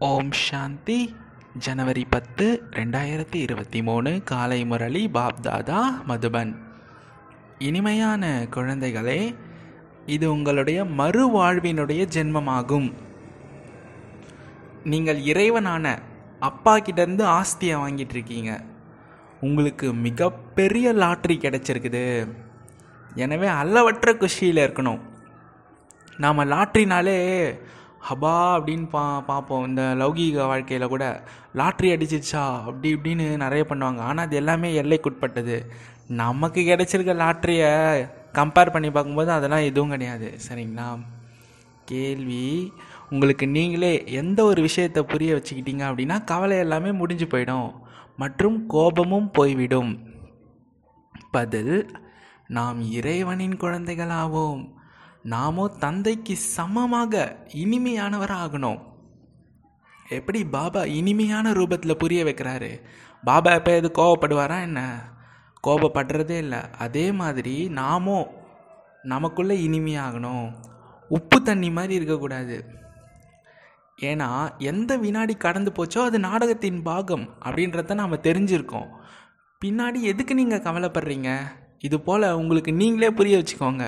ஓம் 0.00 0.32
சாந்தி. 0.32 1.16
ஜனவரி 1.58 2.04
பத்து 2.04 2.62
ரெண்டாயிரத்தி 2.70 3.34
இருபத்தி 3.34 3.82
மூணு. 3.82 4.20
காலை 4.24 4.64
முரளி 4.64 5.10
பாப்தாதா 5.14 5.80
மதுபன். 6.08 6.56
இனிமையான 7.58 8.46
குழந்தைகளே 8.50 9.34
இது 10.06 10.30
உங்களுடைய 10.30 10.84
மறுவாழ்வினுடைய 10.84 12.08
ஜென்மமாகும். 12.14 12.92
நீங்கள் 14.84 15.18
இறைவனான 15.18 15.98
அப்பா 16.40 16.76
கிட்டேருந்து 16.76 17.24
ஆஸ்தியை 17.24 17.76
வாங்கிட்டு 17.76 18.10
இருக்கீங்க. 18.10 18.62
உங்களுக்கு 19.40 19.94
மிகப்பெரிய 19.94 20.92
லாட்ரி 20.92 21.36
கிடைச்சிருக்குது. 21.38 22.28
எனவே 23.14 23.46
அளவற்ற 23.46 24.16
குஷியில் 24.16 24.70
இருக்கணும். 24.70 25.00
நாம் 26.16 26.38
லாட்ரினாலே 26.38 27.18
ஹபா 28.08 28.34
அப்படின்னு 28.58 28.88
பா 28.88 29.20
பார்ப்போம். 29.20 29.66
இந்த 29.66 29.94
லௌகீக 29.98 30.46
வாழ்க்கையில் 30.46 30.88
கூட 30.88 31.22
லாட்ரி 31.54 31.90
அடிச்சிச்சா 31.94 32.58
அப்படி 32.58 32.94
இப்படின்னு 32.94 33.36
நிறைய 33.36 33.66
பண்ணுவாங்க. 33.68 33.98
ஆனால் 33.98 34.24
அது 34.24 34.36
எல்லாமே 34.36 34.82
எல்லைக்குட்பட்டது. 34.82 35.66
நமக்கு 36.06 36.60
கிடைச்சிருக்க 36.60 37.14
லாட்ரியை 37.22 38.08
கம்பேர் 38.32 38.72
பண்ணி 38.72 38.90
பார்க்கும்போது 38.90 39.30
அதெல்லாம் 39.30 39.62
எதுவும் 39.62 39.88
கிடையாது. 39.88 40.34
சரிங்களா? 40.48 40.98
கேள்வி 41.84 42.72
உங்களுக்கு 43.10 43.48
நீங்களே 43.48 44.04
எந்த 44.06 44.44
ஒரு 44.44 44.62
விஷயத்தை 44.62 45.02
புரிய 45.02 45.34
வச்சுக்கிட்டீங்க 45.34 45.84
அப்படின்னா 45.90 46.24
கவலை 46.24 46.58
எல்லாமே 46.58 46.92
முடிஞ்சு 46.92 47.24
போயிடும். 47.24 47.72
மற்றும் 48.16 48.66
கோபமும் 48.66 49.30
போய்விடும். 49.30 49.98
பதில் 51.30 51.90
நாம் 52.48 52.90
இறைவனின் 52.90 53.56
குழந்தைகளாவோம். 53.56 54.77
நாமோ 55.32 55.64
தந்தைக்கு 55.84 56.34
சமமாக 56.36 57.14
இனிமையானவராகணும். 57.62 58.80
எப்படி 60.16 60.40
பாபா 60.56 60.82
இனிமையான 60.98 61.52
ரூபத்தில் 61.52 62.00
புரிய 62.02 62.20
வைக்கிறாரு? 62.24 62.70
பாபா 63.24 63.50
எப்போ 63.52 63.72
எது 63.74 63.88
கோவப்படுவாரா 63.98 64.58
என்ன? 64.60 64.80
கோபப்படுறதே 65.66 66.36
இல்லை. 66.44 66.60
அதே 66.78 67.06
மாதிரி 67.12 67.56
நாமோ 67.80 68.18
நமக்குள்ளே 69.02 69.56
இனிமையாகணும். 69.68 70.46
உப்பு 71.08 71.38
தண்ணி 71.42 71.70
மாதிரி 71.70 71.94
இருக்கக்கூடாது. 71.94 72.56
ஏன்னா 74.08 74.30
எந்த 74.70 74.90
வினாடி 74.96 75.34
கடந்து 75.34 75.70
போச்சோ 75.76 76.00
அது 76.08 76.18
நாடகத்தின் 76.18 76.80
பாகம் 76.82 77.26
அப்படின்றத 77.44 77.94
நாம் 77.94 78.24
தெரிஞ்சிருக்கோம். 78.28 78.88
பின்னாடி 79.62 80.00
எதுக்கு 80.12 80.34
நீங்கள் 80.40 80.64
கவலைப்படுறீங்க? 80.66 81.30
இது 81.86 81.96
போல் 82.00 82.26
உங்களுக்கு 82.40 82.72
நீங்களே 82.72 83.10
புரிய 83.10 83.36
வச்சுக்கோங்க. 83.38 83.86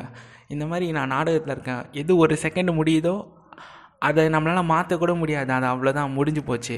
இந்த 0.55 0.65
மாதிரி 0.71 0.87
நான் 0.97 1.13
நாடகத்தில் 1.15 1.55
இருக்கேன். 1.57 1.83
எது 2.01 2.13
ஒரு 2.25 2.35
செகண்ட் 2.45 2.73
முடியுதோ 2.81 3.15
அதை 4.09 4.23
நம்மளால் 4.35 4.71
மாற்றக்கூட 4.73 5.13
முடியாது. 5.23 5.51
அது 5.57 5.67
அவ்வளோதான் 5.71 6.15
முடிஞ்சு 6.19 6.43
போச்சு. 6.51 6.77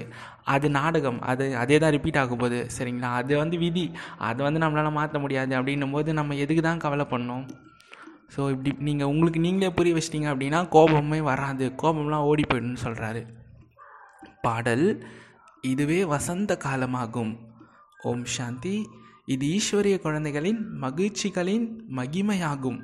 அது 0.54 0.66
நாடகம். 0.78 1.18
அது 1.30 1.44
அதே 1.62 1.76
தான் 1.82 1.92
ரிப்பீட் 1.96 2.18
ஆக 2.22 2.36
போகுது. 2.36 2.60
சரிங்களா? 2.76 3.10
அது 3.20 3.32
வந்து 3.42 3.56
விதி. 3.64 3.84
அதை 4.28 4.40
வந்து 4.46 4.62
நம்மளால் 4.64 4.96
மாற்ற 4.98 5.18
முடியாது 5.18 5.52
அப்படின்னும் 5.58 5.94
போது 5.96 6.12
நம்ம 6.18 6.36
எதுக்கு 6.44 6.62
தான் 6.68 6.82
கவலை 6.86 7.06
பண்ணோம் 7.12 7.44
ஸோ 8.34 8.42
இப்படி 8.52 8.70
நீங்கள் 8.88 9.10
உங்களுக்கு 9.12 9.40
நீங்களே 9.46 9.70
புரிய 9.78 9.94
வச்சிட்டிங்க 9.96 10.28
அப்படின்னா 10.32 10.60
கோபமே 10.74 11.20
வராது. 11.30 11.64
கோபம்லாம் 11.82 12.26
ஓடி 12.30 12.44
போயிடும்னு 12.50 12.84
சொல்கிறாரு 12.86 13.22
பாடல் 14.46 14.86
இதுவே 15.70 15.98
வசந்த 16.14 16.52
காலமாகும். 16.64 17.32
ஓம் 18.10 18.24
சாந்தி. 18.36 18.76
இது 19.34 19.46
ஈஸ்வரிய 19.56 19.96
குழந்தைகளின் 20.06 20.60
மகிழ்ச்சிகளின் 20.84 21.66
மகிமையாகும். 21.98 22.80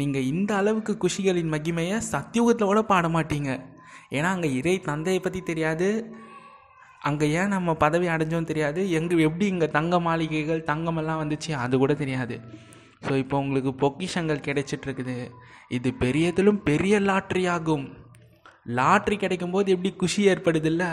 நீங்கள் 0.00 0.28
இந்த 0.32 0.50
அளவுக்கு 0.60 0.92
குஷிகளின் 1.02 1.52
மகிமையை 1.54 1.98
சத்தியுகத்தில் 2.12 2.70
கூட 2.70 2.80
பாட 2.92 3.06
மாட்டீங்க. 3.16 3.50
ஏன்னா 4.16 4.28
அங்கே 4.36 4.50
இறை 4.58 4.74
தந்தையை 4.88 5.20
பற்றி 5.22 5.40
தெரியாது. 5.50 5.88
அங்கே 7.08 7.26
ஏன் 7.40 7.52
நம்ம 7.54 7.74
பதவி 7.84 8.06
அடைஞ்சோம் 8.14 8.48
தெரியாது. 8.50 8.80
எங்கே 8.98 9.16
எப்படி 9.28 9.46
இங்கே 9.54 9.68
தங்க 9.76 10.00
மாளிகைகள் 10.06 10.66
தங்கமெல்லாம் 10.70 11.20
வந்துச்சு 11.22 11.50
அது 11.64 11.74
கூட 11.82 11.92
தெரியாது. 12.02 12.36
ஸோ 13.06 13.12
இப்போ 13.22 13.36
உங்களுக்கு 13.44 13.72
பொக்கிஷங்கள் 13.82 14.46
கிடைச்சிட்ருக்குது. 14.46 15.16
இது 15.76 15.88
பெரியதிலும் 16.02 16.60
பெரிய 16.68 16.94
லாட்ரி 17.08 17.44
ஆகும் 17.56 17.86
லாட்ரி 18.78 19.16
கிடைக்கும்போது 19.24 19.68
எப்படி 19.74 19.90
குஷி 20.00 20.22
ஏற்படுதில்ல? 20.32 20.84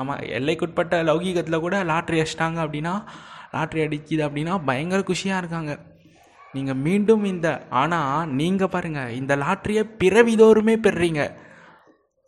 ஆமாம் 0.00 0.22
எல்லைக்குட்பட்ட 0.38 0.94
லௌகீகத்தில் 1.08 1.64
கூட 1.66 1.76
லாட்ரி 1.90 2.16
அடிச்சிட்டாங்க 2.22 2.58
அப்படின்னா 2.64 2.94
லாட்ரி 3.54 3.80
அடிக்குது 3.84 4.22
அப்படின்னா 4.28 4.54
பயங்கர 4.70 5.02
குஷியாக 5.10 5.42
இருக்காங்க. 5.42 5.74
நீங்கள் 6.54 6.80
மீண்டும் 6.86 7.24
இந்த 7.32 7.48
ஆனால் 7.80 8.28
நீங்கள் 8.40 8.72
பாருங்கள் 8.74 9.14
இந்த 9.20 9.32
லாட்ரியை 9.42 9.82
பிறவிதோறுமே 10.00 10.74
பெறுறீங்க. 10.86 11.22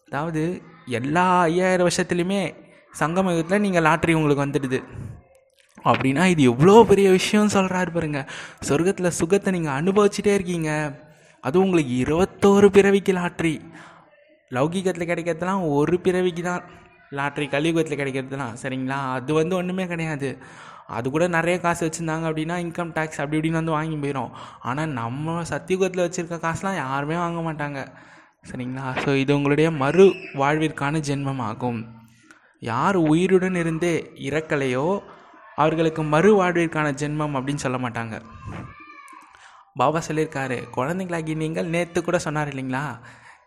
அதாவது 0.08 0.42
எல்லா 0.98 1.26
ஐயாயிரம் 1.50 1.88
வருஷத்துலையுமே 1.88 2.42
சங்கமயுகத்தில் 3.00 3.64
நீங்கள் 3.66 3.86
லாட்ரி 3.88 4.12
உங்களுக்கு 4.18 4.44
வந்துடுது. 4.46 4.80
அப்படின்னா 5.88 6.22
இது 6.32 6.42
எவ்வளோ 6.52 6.76
பெரிய 6.90 7.08
விஷயம் 7.18 7.54
சொல்கிறாரு 7.56 7.90
பாருங்க. 7.96 8.20
சொர்க்கத்தில் 8.68 9.16
சுகத்தை 9.20 9.50
நீங்கள் 9.56 9.76
அனுபவிச்சுட்டே 9.80 10.32
இருக்கீங்க. 10.38 10.70
அதுவும் 11.44 11.66
உங்களுக்கு 11.66 11.94
இருபத்தோரு 12.04 12.68
பிறவிக்கு 12.76 13.12
லாட்ரி 13.18 13.54
லௌகிகத்தில் 14.56 15.10
கிடைக்கிறதுலாம் 15.10 15.62
ஒரு 15.76 15.96
பிறவிக்கு 16.04 16.42
தான் 16.42 16.62
லாட்ரி 17.18 17.46
கலியுகத்தில் 17.54 18.00
கிடைக்கிறதுலாம் 18.00 18.56
சரிங்களா? 18.62 18.98
அது 19.16 19.32
வந்து 19.40 19.54
ஒன்றுமே 19.60 19.84
கிடையாது. 19.92 20.30
அது 20.96 21.06
கூட 21.14 21.24
நிறைய 21.36 21.56
காசு 21.64 21.82
வச்சுருந்தாங்க 21.86 22.26
அப்படின்னா 22.28 22.56
இன்கம் 22.64 22.92
டேக்ஸ் 22.96 23.20
அப்படி 23.22 23.36
இப்படின்னு 23.38 23.60
வந்து 23.60 23.76
வாங்கி 23.76 23.96
போயிடும் 24.02 24.30
ஆனால் 24.68 24.94
நம்ம 25.00 25.42
சத்தியுகத்தில் 25.52 26.04
வச்சுருக்க 26.04 26.38
காசுலாம் 26.46 26.80
யாருமே 26.84 27.16
வாங்க 27.24 27.40
மாட்டாங்க. 27.48 27.80
சரிங்களா? 28.50 28.86
ஸோ 29.04 29.10
இது 29.22 29.32
உங்களுடைய 29.38 29.68
மறு 29.82 30.06
வாழ்விற்கான 30.42 31.00
ஜென்மமாகும் 31.08 31.80
யார் 32.70 32.96
உயிருடன் 33.12 33.58
இருந்தே 33.62 33.94
இறக்கலையோ 34.28 34.86
அவர்களுக்கு 35.62 36.02
மறு 36.14 36.30
வாழ்விற்கான 36.40 36.88
ஜென்மம் 37.02 37.36
அப்படின்னு 37.38 37.64
சொல்ல 37.64 37.78
மாட்டாங்க. 37.84 38.16
பாபா 39.80 40.00
சொல்லியிருக்காரு 40.08 40.58
குழந்தைங்களாகி 40.76 41.34
நீங்கள் 41.42 41.72
நேற்று 41.74 42.00
கூட 42.02 42.18
சொன்னார் 42.26 42.52
இல்லைங்களா? 42.52 42.84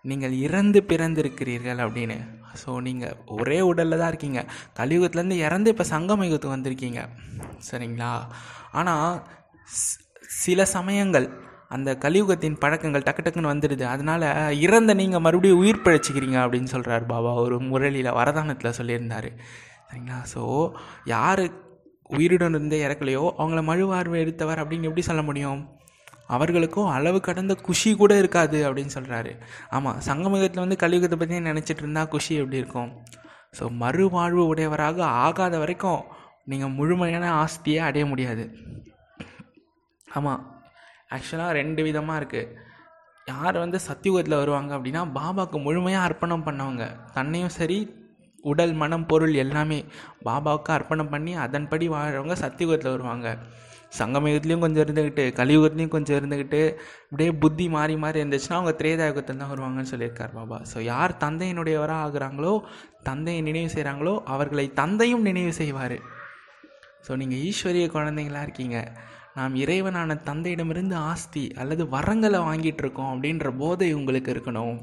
நீங்கள் 0.09 0.33
இறந்து 0.45 0.79
பிறந்திருக்கிறீர்கள் 0.91 1.81
அப்படின்னு. 1.85 2.17
ஸோ 2.61 2.69
நீங்கள் 2.87 3.17
ஒரே 3.39 3.59
உடலில் 3.69 4.01
தான் 4.01 4.11
இருக்கீங்க. 4.11 4.39
கலியுகத்துலேருந்து 4.79 5.37
இறந்து 5.47 5.71
இப்போ 5.73 5.85
சங்கமயுகத்துக்கு 5.93 6.55
வந்திருக்கீங்க. 6.57 7.01
சரிங்களா? 7.69 8.11
ஆனால் 8.79 9.09
சில 10.45 10.65
சமயங்கள் 10.75 11.27
அந்த 11.75 11.89
கலியுகத்தின் 12.03 12.57
பழக்கங்கள் 12.63 13.05
டக்கு 13.07 13.23
டக்குன்னு 13.25 13.51
வந்துடுது. 13.53 13.83
அதனால் 13.93 14.25
இறந்த 14.65 14.91
நீங்கள் 15.01 15.23
மறுபடியும் 15.25 15.61
உயிர் 15.63 15.83
பிழைச்சிக்கிறீங்க 15.85 16.37
அப்படின்னு 16.45 16.73
சொல்கிறார் 16.75 17.05
பாபா. 17.11 17.33
ஒரு 17.43 17.57
முரளியில் 17.71 18.17
வரதானத்தில் 18.19 18.77
சொல்லியிருந்தார். 18.79 19.29
சரிங்களா? 19.89 20.17
ஸோ 20.33 20.41
யார் 21.15 21.43
உயிருடன் 22.17 22.55
இருந்தே 22.57 22.79
இறக்கலையோ 22.87 23.23
அவங்கள 23.41 23.61
மழுவார்வை 23.69 24.17
எடுத்தவர் 24.23 24.61
அப்படின்னு 24.63 24.87
எப்படி 24.89 25.05
சொல்ல 25.09 25.21
முடியும்? 25.29 25.61
அவர்களுக்கும் 26.35 26.89
அளவு 26.95 27.19
கடந்த 27.27 27.53
குஷி 27.67 27.91
கூட 28.01 28.13
இருக்காது 28.21 28.59
அப்படின்னு 28.67 28.95
சொல்கிறாரு 28.97 29.31
ஆமாம் 29.77 29.99
சங்கமுகத்தில் 30.07 30.63
வந்து 30.65 30.81
கலியுகத்தை 30.83 31.17
பற்றி 31.21 31.41
நினச்சிட்டு 31.51 31.83
இருந்தால் 31.83 32.11
குஷி 32.13 32.33
எப்படி 32.41 32.61
இருக்கும்? 32.61 32.91
ஸோ 33.57 33.63
மறுவாழ்வு 33.83 34.43
உடையவராக 34.51 34.99
ஆகாத 35.25 35.55
வரைக்கும் 35.63 36.03
நீங்கள் 36.51 36.75
முழுமையான 36.79 37.25
ஆஸ்தியை 37.43 37.81
அடைய 37.87 38.05
முடியாது. 38.11 38.43
ஆமாம் 40.07 40.43
ஆக்சுவலாக 41.15 41.57
ரெண்டு 41.59 41.81
விதமாக 41.87 42.19
இருக்குது 42.21 42.69
யார் 43.27 43.57
வந்து 43.63 43.79
சத்தியுகத்தில் 43.87 44.41
வருவாங்க 44.41 44.71
அப்படின்னா 44.77 45.01
பாபாவுக்கு 45.17 45.57
முழுமையாக 45.65 46.05
அர்ப்பணம் 46.07 46.45
பண்ணவங்க. 46.47 46.85
தன்னையும் 47.17 47.53
சரி 47.57 47.77
உடல் 48.51 48.73
மனம் 48.81 49.05
பொருள் 49.09 49.35
எல்லாமே 49.43 49.79
பாபாவுக்கு 50.27 50.71
அர்ப்பணம் 50.75 51.11
பண்ணி 51.13 51.33
அதன்படி 51.45 51.87
வாழ்கிறவங்க 51.95 52.37
சத்தியுகத்தில் 52.43 52.93
வருவாங்க. 52.95 53.27
சங்கமயுகத்துலேயும் 53.99 54.63
கொஞ்சம் 54.65 54.83
இருந்துக்கிட்டு 54.85 55.23
கலியுகத்துலேயும் 55.39 55.93
கொஞ்சம் 55.95 56.17
இருந்துக்கிட்டு 56.19 56.61
இப்படியே 57.05 57.31
புத்தி 57.43 57.65
மாறி 57.75 57.95
மாறி 58.03 58.19
இருந்துச்சுன்னா 58.21 58.57
அவங்க 58.59 58.73
திரேதாயுகத்தில் 58.81 59.41
தான் 59.41 59.51
வருவாங்கன்னு 59.53 59.91
சொல்லியிருக்கார் 59.93 60.35
பாபா. 60.37 60.57
ஸோ 60.71 60.77
யார் 60.91 61.13
தந்தையினுடையவராக 61.25 62.05
ஆகுறாங்களோ 62.05 62.53
தந்தையை 63.09 63.41
நினைவு 63.49 63.69
செய்கிறாங்களோ 63.75 64.13
அவர்களை 64.35 64.65
தந்தையும் 64.81 65.27
நினைவு 65.29 65.53
செய்வார். 65.61 65.97
ஸோ 67.07 67.11
நீங்கள் 67.21 67.41
ஈஸ்வரிய 67.49 67.85
குழந்தைங்களாக 67.97 68.47
இருக்கீங்க. 68.47 68.79
நாம் 69.37 69.53
இறைவனான 69.63 70.17
தந்தையிடமிருந்து 70.29 70.95
ஆஸ்தி 71.11 71.45
அல்லது 71.61 71.83
வரங்களை 71.97 72.39
வாங்கிட்டு 72.47 72.83
இருக்கோம் 72.85 73.11
அப்படின்ற 73.13 73.49
போதை 73.61 73.91
உங்களுக்கு 73.99 74.29
இருக்கணும். 74.35 74.75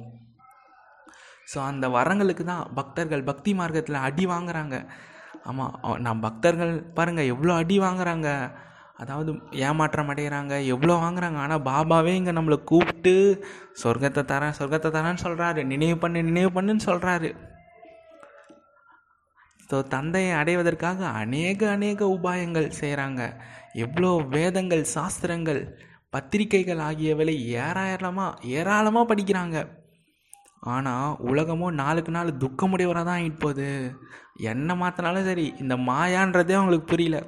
ஸோ 1.53 1.59
அந்த 1.71 1.87
வரங்களுக்கு 1.99 2.44
தான் 2.53 2.65
பக்தர்கள் 2.79 3.29
பக்தி 3.29 3.53
மார்க்கத்தில் 3.59 4.05
அடி 4.06 4.25
வாங்குறாங்க. 4.33 4.77
ஆமாம் 5.50 5.75
நான் 6.06 6.25
பக்தர்கள் 6.29 6.73
பாருங்கள் 6.97 7.31
எவ்வளோ 7.35 7.53
அடி 7.62 7.77
வாங்குறாங்க. 7.85 8.31
அதாவது 9.00 9.31
ஏமாற்றம் 9.67 10.11
அடைகிறாங்க 10.12 10.55
எவ்வளோ 10.75 10.95
வாங்குறாங்க? 11.03 11.39
ஆனால் 11.45 11.65
பாபாவே 11.69 12.12
இங்கே 12.21 12.33
நம்மளை 12.39 12.59
கூப்பிட்டு 12.71 13.15
சொர்க்கத்தை 13.83 14.23
தரேன் 14.33 14.56
சொர்க்கத்தை 14.59 14.91
தரேன்னு 14.97 15.25
சொல்கிறாரு 15.27 15.62
நினைவு 15.73 15.99
பண்ணு 16.05 16.29
நினைவு 16.31 16.50
பண்ணுன்னு 16.56 16.87
சொல்கிறாரு 16.91 17.31
ஸோ 19.71 19.79
தந்தையை 19.95 20.33
அடைவதற்காக 20.41 21.00
அநேக 21.23 21.61
அநேக 21.77 22.06
உபாயங்கள் 22.17 22.69
செய்கிறாங்க 22.81 23.23
எவ்வளோ 23.85 24.11
வேதங்கள் 24.37 24.85
சாஸ்திரங்கள் 24.95 25.61
பத்திரிகைகள் 26.15 26.81
ஆகியவளை 26.89 27.35
ஏராளமாக 27.65 28.49
ஏராளமாக 28.59 29.09
படிக்கிறாங்க. 29.11 29.56
ஆனால் 30.75 31.19
உலகமும் 31.31 31.77
நாளுக்கு 31.81 32.12
நாள் 32.15 32.39
துக்கமுடையவராக 32.43 33.06
தான் 33.09 33.19
ஆகிட்டு 33.19 33.43
போகுது 33.43 33.69
என்ன 34.53 34.75
மாற்றினாலும் 34.81 35.29
சரி 35.29 35.45
இந்த 35.62 35.75
மாயான்றதே 35.91 36.56
அவங்களுக்கு 36.59 36.93
புரியல. 36.93 37.19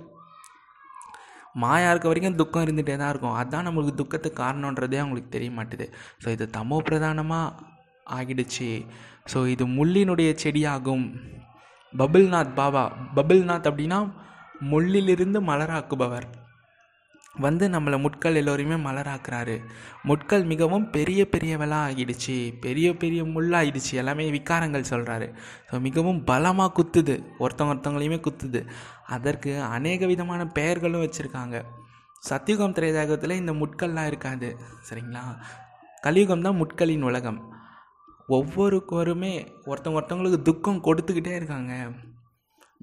மாயா 1.55 1.91
இருக்க 1.91 2.09
வரைக்கும் 2.09 2.35
துக்கம் 2.35 2.65
இருந்துகிட்டே 2.67 2.97
தான் 2.97 3.09
இருக்கும். 3.09 3.35
அதுதான் 3.35 3.67
நம்மளுக்கு 3.69 3.95
துக்கத்துக்கு 3.95 4.43
காரணன்றதே 4.43 4.99
அவங்களுக்கு 4.99 5.29
தெரிய 5.29 5.51
மாட்டுது. 5.51 5.89
ஸோ 6.25 6.29
இது 6.29 6.51
தமோ 6.57 6.79
பிரதானமாக 6.79 7.55
ஆகிடுச்சு. 8.07 8.87
ஸோ 9.33 9.47
இது 9.49 9.67
முள்ளினுடைய 9.67 10.31
செடியாகும். 10.43 11.07
பபுல்நாத் 11.95 12.55
பாபா 12.55 12.85
பபுல்நாத் 13.15 13.71
அப்படின்னா 13.71 14.13
முள்ளிலிருந்து 14.71 15.39
மலராக்குபவர். 15.51 16.29
வந்து 17.35 17.69
நம்மளை 17.69 18.01
முட்கள் 18.01 18.35
எல்லோரையுமே 18.35 18.77
மலராக்குறாரு. 18.87 19.65
முட்கள் 20.03 20.45
மிகவும் 20.45 20.91
பெரிய 20.91 21.27
பெரியவளாக 21.35 21.89
ஆகிடுச்சு. 21.89 22.55
பெரிய 22.61 22.97
பெரிய 22.97 23.25
முள்ளாகிடுச்சு 23.25 23.93
எல்லாமே 23.93 24.31
விக்காரங்கள் 24.31 24.91
சொல்கிறாரு 24.91 25.35
ஸோ 25.71 25.81
மிகவும் 25.81 26.25
பலமாக 26.25 26.75
குத்துது. 26.79 27.15
ஒருத்தவங்க 27.39 27.75
ஒருத்தவங்களையுமே 27.75 28.19
குத்துது. 28.27 28.63
அதற்கு 29.17 29.53
அநேக 29.77 30.07
விதமான 30.13 30.43
பெயர்களும் 30.59 31.05
வச்சுருக்காங்க. 31.05 31.57
சத்தியுகம் 32.29 32.77
திரையதாகத்தில் 32.77 33.41
இந்த 33.41 33.53
முட்கள்லாம் 33.61 34.09
இருக்காது. 34.11 34.49
சரிங்களா? 34.89 35.25
கலியுகம் 36.07 36.45
தான் 36.47 36.61
முட்களின் 36.61 37.09
உலகம். 37.11 37.41
ஒவ்வொருக்கருமே 38.37 39.35
ஒருத்தவங்க 39.71 39.99
ஒருத்தவங்களுக்கு 39.99 40.41
துக்கம் 40.49 40.85
கொடுத்துக்கிட்டே 40.87 41.33
இருக்காங்க. 41.39 41.75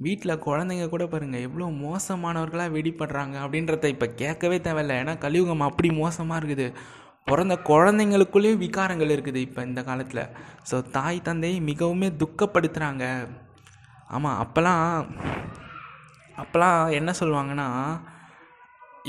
வீட்டில் 0.05 0.41
குழந்தைங்க 0.45 0.87
கூட 0.89 1.03
பாருங்கள் 1.11 1.45
எவ்வளோ 1.47 1.67
மோசமானவர்களாக 1.83 2.73
வெடிப்படுறாங்க 2.75 3.35
அப்படின்றத 3.43 3.87
இப்போ 3.93 4.07
கேட்கவே 4.21 4.57
தேவையில்ல. 4.67 4.97
ஏன்னா 5.01 5.13
கலியுகம் 5.25 5.67
அப்படி 5.69 5.89
மோசமாக 6.01 6.39
இருக்குது. 6.41 6.67
பிறந்த 7.29 7.55
குழந்தைங்களுக்குள்ளேயும் 7.69 8.61
விகாரங்கள் 8.65 9.13
இருக்குது 9.15 9.39
இப்போ 9.47 9.61
இந்த 9.69 9.81
காலத்தில். 9.87 10.23
ஸோ 10.69 10.75
தாய் 10.97 11.25
தந்தையை 11.29 11.57
மிகவுமே 11.71 12.09
துக்கப்படுத்துகிறாங்க 12.21 13.05
ஆமாம் 14.15 14.37
அப்போல்லாம் 14.43 14.85
அப்போல்லாம் 16.41 16.79
என்ன 16.99 17.11
சொல்லுவாங்கன்னா 17.21 17.67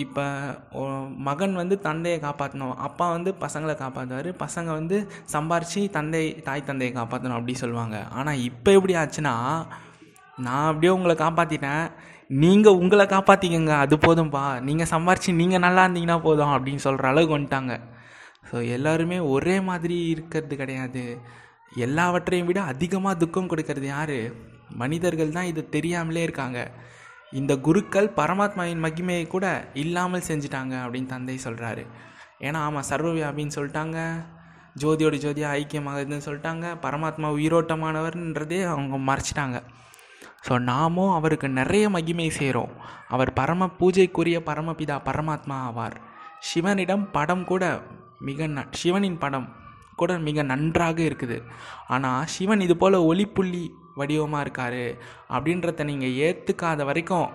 இப்போ 0.02 0.24
மகன் 1.28 1.54
வந்து 1.60 1.76
தந்தையை 1.86 2.18
காப்பாற்றணும் 2.24 2.74
அப்பா 2.86 3.06
வந்து 3.14 3.30
பசங்களை 3.44 3.74
காப்பாற்றுவார் 3.80 4.28
பசங்க 4.42 4.68
வந்து 4.78 4.96
சம்பாரித்து 5.32 5.80
தந்தை 5.96 6.20
தாய் 6.48 6.68
தந்தையை 6.68 6.92
காப்பாற்றணும் 6.98 7.38
அப்படி 7.38 7.54
சொல்லுவாங்க. 7.62 7.96
ஆனால் 8.18 8.42
இப்போ 8.48 8.70
எப்படி 8.78 8.94
ஆச்சுன்னா 9.02 9.34
நான் 10.46 10.68
அப்படியே 10.70 10.92
உங்களை 10.96 11.14
காப்பாற்றிட்டேன் 11.24 11.84
நீங்கள் 12.42 12.78
உங்களை 12.82 13.04
காப்பாற்றிக்கங்க 13.14 13.74
அது 13.84 13.96
போதும்ப்பா 14.06 14.44
நீங்கள் 14.68 14.90
சம்பாரித்து 14.94 15.38
நீங்கள் 15.40 15.64
நல்லா 15.66 15.84
இருந்தீங்கன்னா 15.86 16.18
போதும் 16.26 16.54
அப்படின்னு 16.56 16.84
சொல்கிற 16.86 17.08
அளவுக்கு 17.12 17.36
வந்துட்டாங்க. 17.36 17.74
ஸோ 18.48 18.56
எல்லாருமே 18.76 19.18
ஒரே 19.34 19.56
மாதிரி 19.68 19.96
இருக்கிறது 20.12 20.56
கிடையாது. 20.62 21.02
எல்லாவற்றையும் 21.86 22.48
விட 22.50 22.60
அதிகமாக 22.72 23.20
துக்கம் 23.22 23.50
கொடுக்கறது 23.52 23.88
யார்? 23.94 24.18
மனிதர்கள் 24.82 25.34
தான் 25.36 25.50
இது 25.52 25.62
தெரியாமலே 25.76 26.22
இருக்காங்க. 26.28 26.60
இந்த 27.32 27.52
குருக்கள் 27.56 28.08
பரமாத்மாவின் 28.16 28.84
மகிமையை 28.84 29.26
கூட 29.26 29.46
இல்லாமல் 29.74 30.26
செஞ்சிட்டாங்க 30.28 30.74
அப்படின்னு 30.84 31.06
தந்தை 31.06 31.38
சொல்கிறாரு 31.44 31.84
ஏன்னா 32.40 32.58
ஆமாம் 32.66 32.88
சர்வவியாபின்னு 32.90 33.56
சொல்லிட்டாங்க. 33.56 33.98
ஜோதியோட 34.82 35.16
ஜோதியாக 35.24 35.56
ஐக்கியமாகுதுன்னு 35.60 36.26
சொல்லிட்டாங்க. 36.26 36.66
பரமாத்மா 36.84 37.28
உயிரோட்டமானவர்ன்றதே 37.38 38.60
அவங்க 38.72 38.96
மறைச்சிட்டாங்க. 39.10 39.62
ஸோ 40.46 40.58
நாமும் 40.58 41.12
அவருக்கு 41.12 41.48
நிறைய 41.48 41.90
மகிமை 41.90 42.30
செய்கிறோம் 42.30 42.72
அவர் 43.08 43.32
பரம 43.32 43.70
பூஜைக்குரிய 43.80 44.38
பரமபிதா 44.48 44.96
பரமாத்மா 45.08 45.56
ஆவார். 45.68 45.96
சிவனிடம் 46.38 47.10
படம் 47.10 47.44
கூட 47.44 47.64
மிக 48.28 48.46
ந 48.46 48.64
சிவனின் 48.70 49.18
படம் 49.18 49.48
கூட 49.96 50.18
மிக 50.18 50.42
நன்றாக 50.42 51.02
இருக்குது. 51.02 51.38
ஆனால் 51.88 52.26
சிவன் 52.26 52.60
இது 52.60 52.76
போல் 52.76 53.06
ஒளிப்புள்ளி 53.10 53.64
வடிவமாக 54.00 54.44
இருக்கார் 54.46 54.82
அப்படின்றத 55.36 55.84
நீங்கள் 55.90 56.16
ஏற்றுக்காத 56.26 56.84
வரைக்கும் 56.90 57.28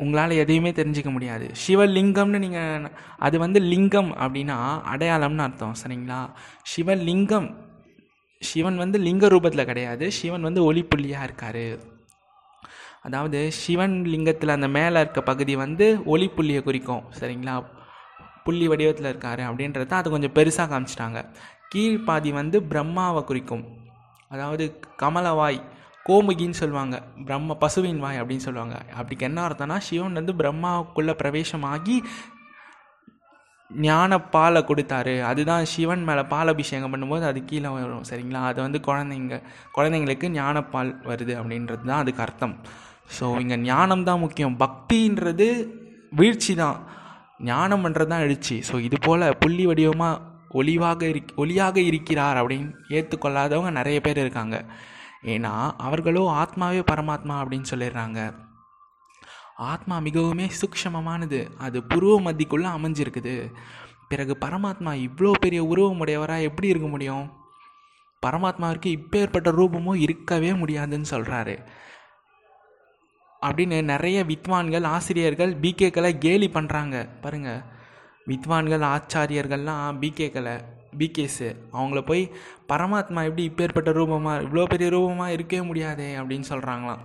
உங்களால் 0.00 0.40
எதையுமே 0.42 0.70
தெரிஞ்சிக்க 0.78 1.10
முடியாது. 1.16 1.46
சிவலிங்கம்னு 1.64 2.38
நீங்கள் 2.44 2.88
அது 3.26 3.36
வந்து 3.44 3.58
லிங்கம் 3.72 4.10
அப்படின்னா 4.24 4.56
அடையாளம்னு 4.92 5.44
அர்த்தம் 5.46 5.78
சரிங்களா? 5.82 6.20
சிவலிங்கம் 6.72 7.48
சிவன் 8.42 8.78
வந்து 8.82 8.98
லிங்க 9.06 9.26
ரூபத்தில் 9.34 9.68
கிடையாது. 9.68 10.06
சிவன் 10.18 10.46
வந்து 10.48 10.62
ஒளிப்புள்ளியாக 10.68 11.26
இருக்கார். 11.28 11.66
அதாவது 13.06 13.38
சிவன் 13.60 13.96
லிங்கத்தில் 14.12 14.54
அந்த 14.56 14.68
மேலே 14.76 14.98
இருக்க 15.04 15.20
பகுதி 15.30 15.54
வந்து 15.62 15.86
ஒளிப்புள்ளியை 16.14 16.60
குறிக்கும் 16.68 17.06
சரிங்களா? 17.20 17.54
புள்ளி 18.46 18.66
வடிவத்தில் 18.70 19.08
இருக்கார் 19.10 19.42
அப்படின்றத 19.48 19.94
அது 20.00 20.12
கொஞ்சம் 20.14 20.36
பெருசாக 20.38 20.66
காமிச்சிட்டாங்க. 20.72 21.20
கீழ்ப்பாதி 21.72 22.30
வந்து 22.40 22.56
பிரம்மாவை 22.72 23.22
குறிக்கும். 23.30 23.64
அதாவது 24.34 24.64
கமலவாய் 25.02 25.58
கோமுகின்னு 26.06 26.60
சொல்லுவாங்க. 26.60 26.96
பிரம்ம 27.26 27.56
பசுவின் 27.64 28.00
வாய் 28.04 28.20
அப்படின்னு 28.20 28.46
சொல்லுவாங்க. 28.46 28.76
அப்படிக்கு 28.98 29.26
என்ன 29.28 29.40
அர்த்தம்னா 29.48 29.76
சிவன் 29.88 30.18
வந்து 30.20 30.34
பிரம்மாவுக்குள்ளே 30.40 31.14
பிரவேசமாகி 31.20 31.96
ஞான 33.70 34.18
பாலை 34.34 34.60
கொடுத்தாரு. 34.70 35.14
அதுதான் 35.28 35.64
சிவன் 35.70 36.02
மேலே 36.08 36.22
பால் 36.32 36.52
அபிஷேகம் 36.52 36.92
பண்ணும்போது 36.94 37.24
அது 37.30 37.40
கீழே 37.50 37.70
வரும் 37.76 38.04
சரிங்களா? 38.10 38.42
அது 38.50 38.58
வந்து 38.64 38.80
குழந்தைங்க 38.88 39.36
குழந்தைங்களுக்கு 39.76 40.26
ஞானப்பால் 40.40 40.90
வருது 41.10 41.34
அப்படின்றது 41.40 41.82
தான் 41.90 42.02
அதுக்கு 42.02 42.22
அர்த்தம். 42.26 42.54
ஸோ 43.16 43.24
இங்கே 43.44 43.56
ஞானம் 43.70 44.06
தான் 44.10 44.22
முக்கியம். 44.24 44.54
பக்தின்றது 44.64 45.48
வீழ்ச்சி 46.20 46.54
தான் 46.62 46.78
ஞானம் 47.50 47.84
பண்ணுறது 47.84 48.12
தான் 48.12 48.24
எழுச்சி. 48.26 48.56
ஸோ 48.68 48.74
இது 48.88 48.98
போல் 49.06 49.26
புள்ளி 49.42 49.66
வடிவமாக 49.70 50.20
ஒளிவாக 50.54 51.02
இருக் 51.02 51.32
ஒளியாக 51.36 51.76
இருக்கிறார் 51.76 52.36
அப்படின்னு 52.36 52.72
ஏற்றுக்கொள்ளாதவங்க 52.88 53.70
நிறைய 53.70 54.00
பேர் 54.00 54.18
இருக்காங்க. 54.18 54.64
ஏன்னா 55.24 55.70
அவர்களோ 55.78 56.24
ஆத்மாவே 56.42 56.82
பரமாத்மா 56.92 57.36
அப்படின்னு 57.42 57.64
சொல்லிடுறாங்க. 57.70 58.34
ஆத்மா 59.56 59.98
மிகவுமே 59.98 60.50
சூக்ஷமமானது. 60.60 61.50
அது 61.58 61.80
புருவ 61.80 62.22
மத்திக்குள்ளே 62.22 62.68
அமைஞ்சிருக்குது. 62.76 63.52
பிறகு 64.08 64.36
பரமாத்மா 64.40 64.92
இவ்வளோ 65.06 65.32
பெரிய 65.40 65.64
உருவமுடையவராக 65.64 66.42
எப்படி 66.42 66.68
இருக்க 66.68 66.88
முடியும்? 66.88 67.42
பரமாத்மாவிற்கு 68.26 68.86
இப்பேற்பட்ட 68.86 69.50
ரூபமும் 69.50 70.00
இருக்கவே 70.00 70.54
முடியாதுன்னு 70.54 71.10
சொல்கிறாரு 71.10 71.66
அப்படின்னு 73.42 73.84
நிறைய 73.84 74.24
வித்வான்கள் 74.24 74.84
ஆசிரியர்கள் 74.84 75.60
பிகேக்களை 75.60 76.18
கேலி 76.18 76.48
பண்ணுறாங்க 76.48 77.08
பாருங்கள் 77.20 77.60
வித்வான்கள் 78.26 78.84
ஆச்சாரியர்கள்லாம் 78.94 79.98
பிகேக்களை 80.00 80.56
பிகேஸு 80.98 81.48
அவங்கள 81.72 82.00
போய் 82.06 82.30
பரமாத்மா 82.68 83.22
எப்படி 83.28 83.44
இப்பேற்பட்ட 83.48 83.92
ரூபமாக 83.92 84.42
இவ்வளோ 84.42 84.64
பெரிய 84.64 84.90
ரூபமாக 84.90 85.32
இருக்கவே 85.32 85.62
முடியாதே 85.62 86.16
அப்படின்னு 86.16 86.50
சொல்கிறாங்களாம் 86.52 87.02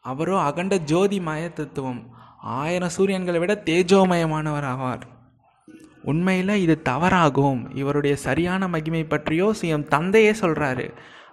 அவரோ 0.00 0.40
அகண்ட 0.40 0.74
ஜோதிமய 0.76 1.52
தத்துவம். 1.52 2.00
ஆயிரம் 2.40 2.92
சூரியன்களை 2.96 3.38
விட 3.38 3.62
தேஜோமயமானவர் 3.64 4.66
ஆவார். 4.72 5.04
உண்மையில் 6.02 6.60
இது 6.64 6.82
தவறாகும். 6.84 7.62
இவருடைய 7.74 8.16
சரியான 8.16 8.68
மகிமை 8.68 9.04
பற்றியோ 9.04 9.54
சிஎம் 9.60 9.88
தந்தையே 9.94 10.30
சொல்கிறாரு 10.30 10.86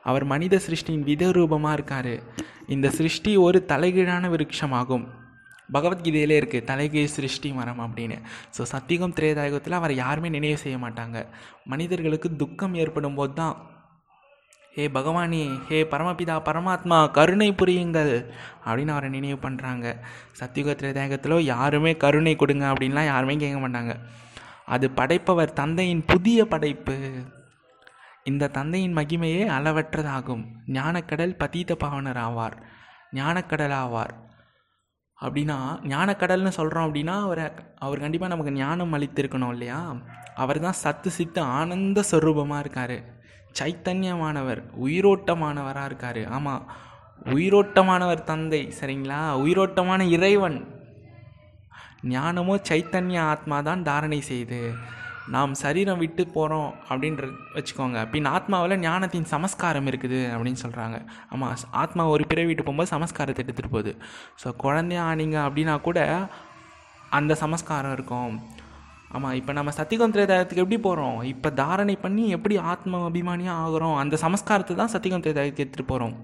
அவர் 0.03 0.23
மனித 0.23 0.59
சிருஷ்டியின் 0.67 1.07
வித 1.09 1.31
ரூபமாக 1.31 1.73
இருக்கார். 1.73 2.15
இந்த 2.67 2.89
சிருஷ்டி 2.89 3.37
ஒரு 3.37 3.65
தலைகீழான 3.67 4.29
விருட்சமாகும். 4.29 5.05
பகவத்கீதையிலே 5.69 6.35
இருக்குது 6.41 6.67
தலைகை 6.69 7.05
சிருஷ்டி 7.17 7.51
மரம் 7.59 7.83
அப்படின்னு. 7.85 8.17
ஸோ 8.55 8.61
சத்தியகம் 8.73 9.15
திரேதாயகத்தில் 9.19 9.79
அவரை 9.79 9.95
யாருமே 9.95 10.29
நினைவு 10.29 10.57
செய்ய 10.63 10.77
மாட்டாங்க. 10.85 11.19
மனிதர்களுக்கு 11.73 12.29
துக்கம் 12.41 12.75
ஏற்படும் 12.83 13.19
போது 13.19 13.33
தான் 13.33 13.55
ஹே 14.75 14.85
பகவானி 14.97 15.39
ஹே 15.69 15.79
பரமபிதா 15.91 16.35
பரமாத்மா 16.45 16.97
கருணை 17.17 17.49
புரியுங்கள் 17.59 18.13
அப்படின்னு 18.65 18.93
அவரை 18.95 19.09
நினைவு 19.15 19.37
பண்ணுறாங்க 19.43 19.85
சத்தியுக 20.39 20.73
திரேதாயகத்தில் 20.79 21.35
யாருமே 21.53 21.91
கருணை 22.03 22.33
கொடுங்க 22.35 22.65
அப்படின்லாம் 22.71 23.11
யாருமே 23.11 23.35
கேட்க 23.43 23.59
மாட்டாங்க. 23.65 23.95
அது 24.65 24.85
படைப்பவர் 24.99 25.57
தந்தையின் 25.61 26.03
புதிய 26.11 26.45
படைப்பு. 26.45 26.97
இந்த 28.23 28.51
தந்தையின் 28.57 28.97
மகிமையே 28.97 29.43
அளவற்றதாகும். 29.57 30.43
ஞானக்கடல் 30.77 31.33
பதீத 31.41 31.75
பாவனர் 31.75 32.21
ஆவார். 32.27 32.55
ஞானக்கடல் 33.19 33.75
ஆவார். 33.83 34.13
அப்படின்னா 35.21 35.57
ஞானக்கடல்னு 35.87 36.51
சொல்கிறோம் 36.57 36.85
அப்படின்னா 36.87 37.15
அவரை 37.21 37.45
அவர் 37.79 37.99
கண்டிப்பாக 37.99 38.31
நமக்கு 38.33 38.53
ஞானம் 38.53 38.93
அளித்திருக்கணும் 38.93 39.51
இல்லையா? 39.51 39.95
அவர் 40.35 40.59
தான் 40.59 40.79
சத்து 40.83 41.11
சித்து 41.11 41.41
ஆனந்த 41.41 42.03
ஸ்வரூபமாக 42.11 42.59
இருக்கார். 42.59 42.97
சைத்தன்யமானவர் 43.59 44.61
உயிரோட்டமானவராக 44.85 45.85
இருக்கார். 45.85 46.21
ஆமாம் 46.25 46.63
உயிரோட்டமானவர் 47.25 48.23
தந்தை 48.23 48.73
சரிங்களா? 48.79 49.21
உயிரோட்டமான 49.43 50.01
இறைவன். 50.09 50.57
ஞானமோ 52.03 52.55
சைத்தன்ய 52.69 53.19
ஆத்மா 53.19 53.61
தான் 53.61 53.83
தாரணை 53.83 54.21
செய்யுது 54.29 54.61
நாம் 55.35 55.53
சரீரம் 55.61 56.01
விட்டு 56.03 56.23
போகிறோம் 56.35 56.71
அப்படின்ற 56.89 57.27
வச்சுக்கோங்க. 57.55 57.99
பின் 58.13 58.27
ஆத்மாவில் 58.35 58.75
ஞானத்தின் 58.85 59.27
சமஸ்காரம் 59.33 59.87
இருக்குது 59.91 60.19
அப்படின்னு 60.33 60.61
சொல்கிறாங்க 60.63 60.97
ஆமாம் 61.33 61.53
ஆத்மா 61.83 62.05
ஒரு 62.13 62.25
பிறவி 62.31 62.49
விட்டு 62.49 62.63
போகும்போது 62.63 62.93
சமஸ்காரத்தை 62.95 63.43
எடுத்துகிட்டு 63.43 63.75
போகுது. 63.75 63.93
ஸோ 64.41 64.49
குழந்தையா 64.63 65.05
ஆனீங்க 65.11 65.37
அப்படின்னா 65.47 65.75
கூட 65.87 65.99
அந்த 67.19 67.33
சமஸ்காரம் 67.43 67.95
இருக்கும். 67.97 68.33
ஆமாம் 69.15 69.35
இப்போ 69.39 69.51
நம்ம 69.59 69.71
சத்தியகம் 69.79 70.13
திரேதாயத்துக்கு 70.13 70.63
எப்படி 70.63 70.79
போகிறோம் 70.87 71.17
இப்போ 71.31 71.49
தாரணை 71.61 71.95
பண்ணி 72.05 72.23
எப்படி 72.37 72.55
ஆத்ம 72.73 73.01
அபிமானியாக 73.09 73.63
ஆகிறோம்? 73.65 73.97
அந்த 74.03 74.15
சமஸ்காரத்தை 74.25 74.75
தான் 74.81 74.93
சத்தியகம் 74.93 75.25
திரேதாயத்துக்கு 75.25 75.65
எடுத்துகிட்டு 75.65 75.91
போகிறோம் 75.93 76.15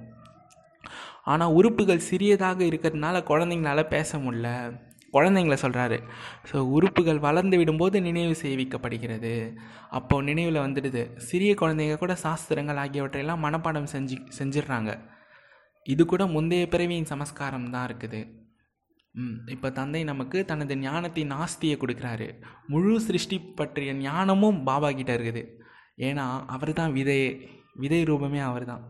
ஆனால் 1.31 1.55
உறுப்புகள் 1.57 2.07
சிறியதாக 2.09 2.59
இருக்கிறதுனால 2.69 3.17
குழந்தைங்களால 3.31 3.81
பேச 3.95 4.17
முடில 4.17 4.47
குழந்தைங்கள 5.15 5.55
சொல்கிறாரு 5.63 5.97
ஸோ 6.49 6.57
உறுப்புகள் 6.75 7.19
வளர்ந்து 7.27 7.57
விடும்போது 7.61 7.97
நினைவு 8.07 8.33
செய்விக்கப்படுகிறது 8.43 9.33
அப்போது 9.97 10.27
நினைவில் 10.29 10.63
வந்துடுது. 10.65 11.03
சிறிய 11.29 11.53
குழந்தைங்க 11.61 11.97
கூட 12.03 12.15
சாஸ்திரங்கள் 12.25 12.81
ஆகியவற்றையெல்லாம் 12.83 13.43
மனப்பாடம் 13.45 13.91
செஞ்சு 13.93 14.17
செஞ்சிடுறாங்க. 14.39 14.91
இது 15.93 16.03
கூட 16.11 16.23
முந்தைய 16.35 16.65
பிறவியின் 16.73 17.11
சமஸ்காரம் 17.13 17.71
தான் 17.75 17.87
இருக்குது. 17.89 18.21
இப்போ 19.53 19.67
தந்தை 19.77 20.01
நமக்கு 20.09 20.39
தனது 20.49 20.73
ஞானத்தின் 20.85 21.31
ஆஸ்தியை 21.43 21.75
கொடுக்குறாரு. 21.83 22.27
முழு 22.71 22.91
சிருஷ்டி 23.05 23.37
பற்றிய 23.59 23.93
ஞானமும் 24.05 24.59
பாபா 24.67 24.89
கிட்ட 24.99 25.11
இருக்குது. 25.17 25.43
ஏன்னா 26.07 26.25
அவர் 26.55 26.71
தான் 26.79 26.95
விதை 26.97 27.19
விதை 27.83 27.99
ரூபமே 28.09 28.41
அவர் 28.49 28.65
தான். 28.71 28.83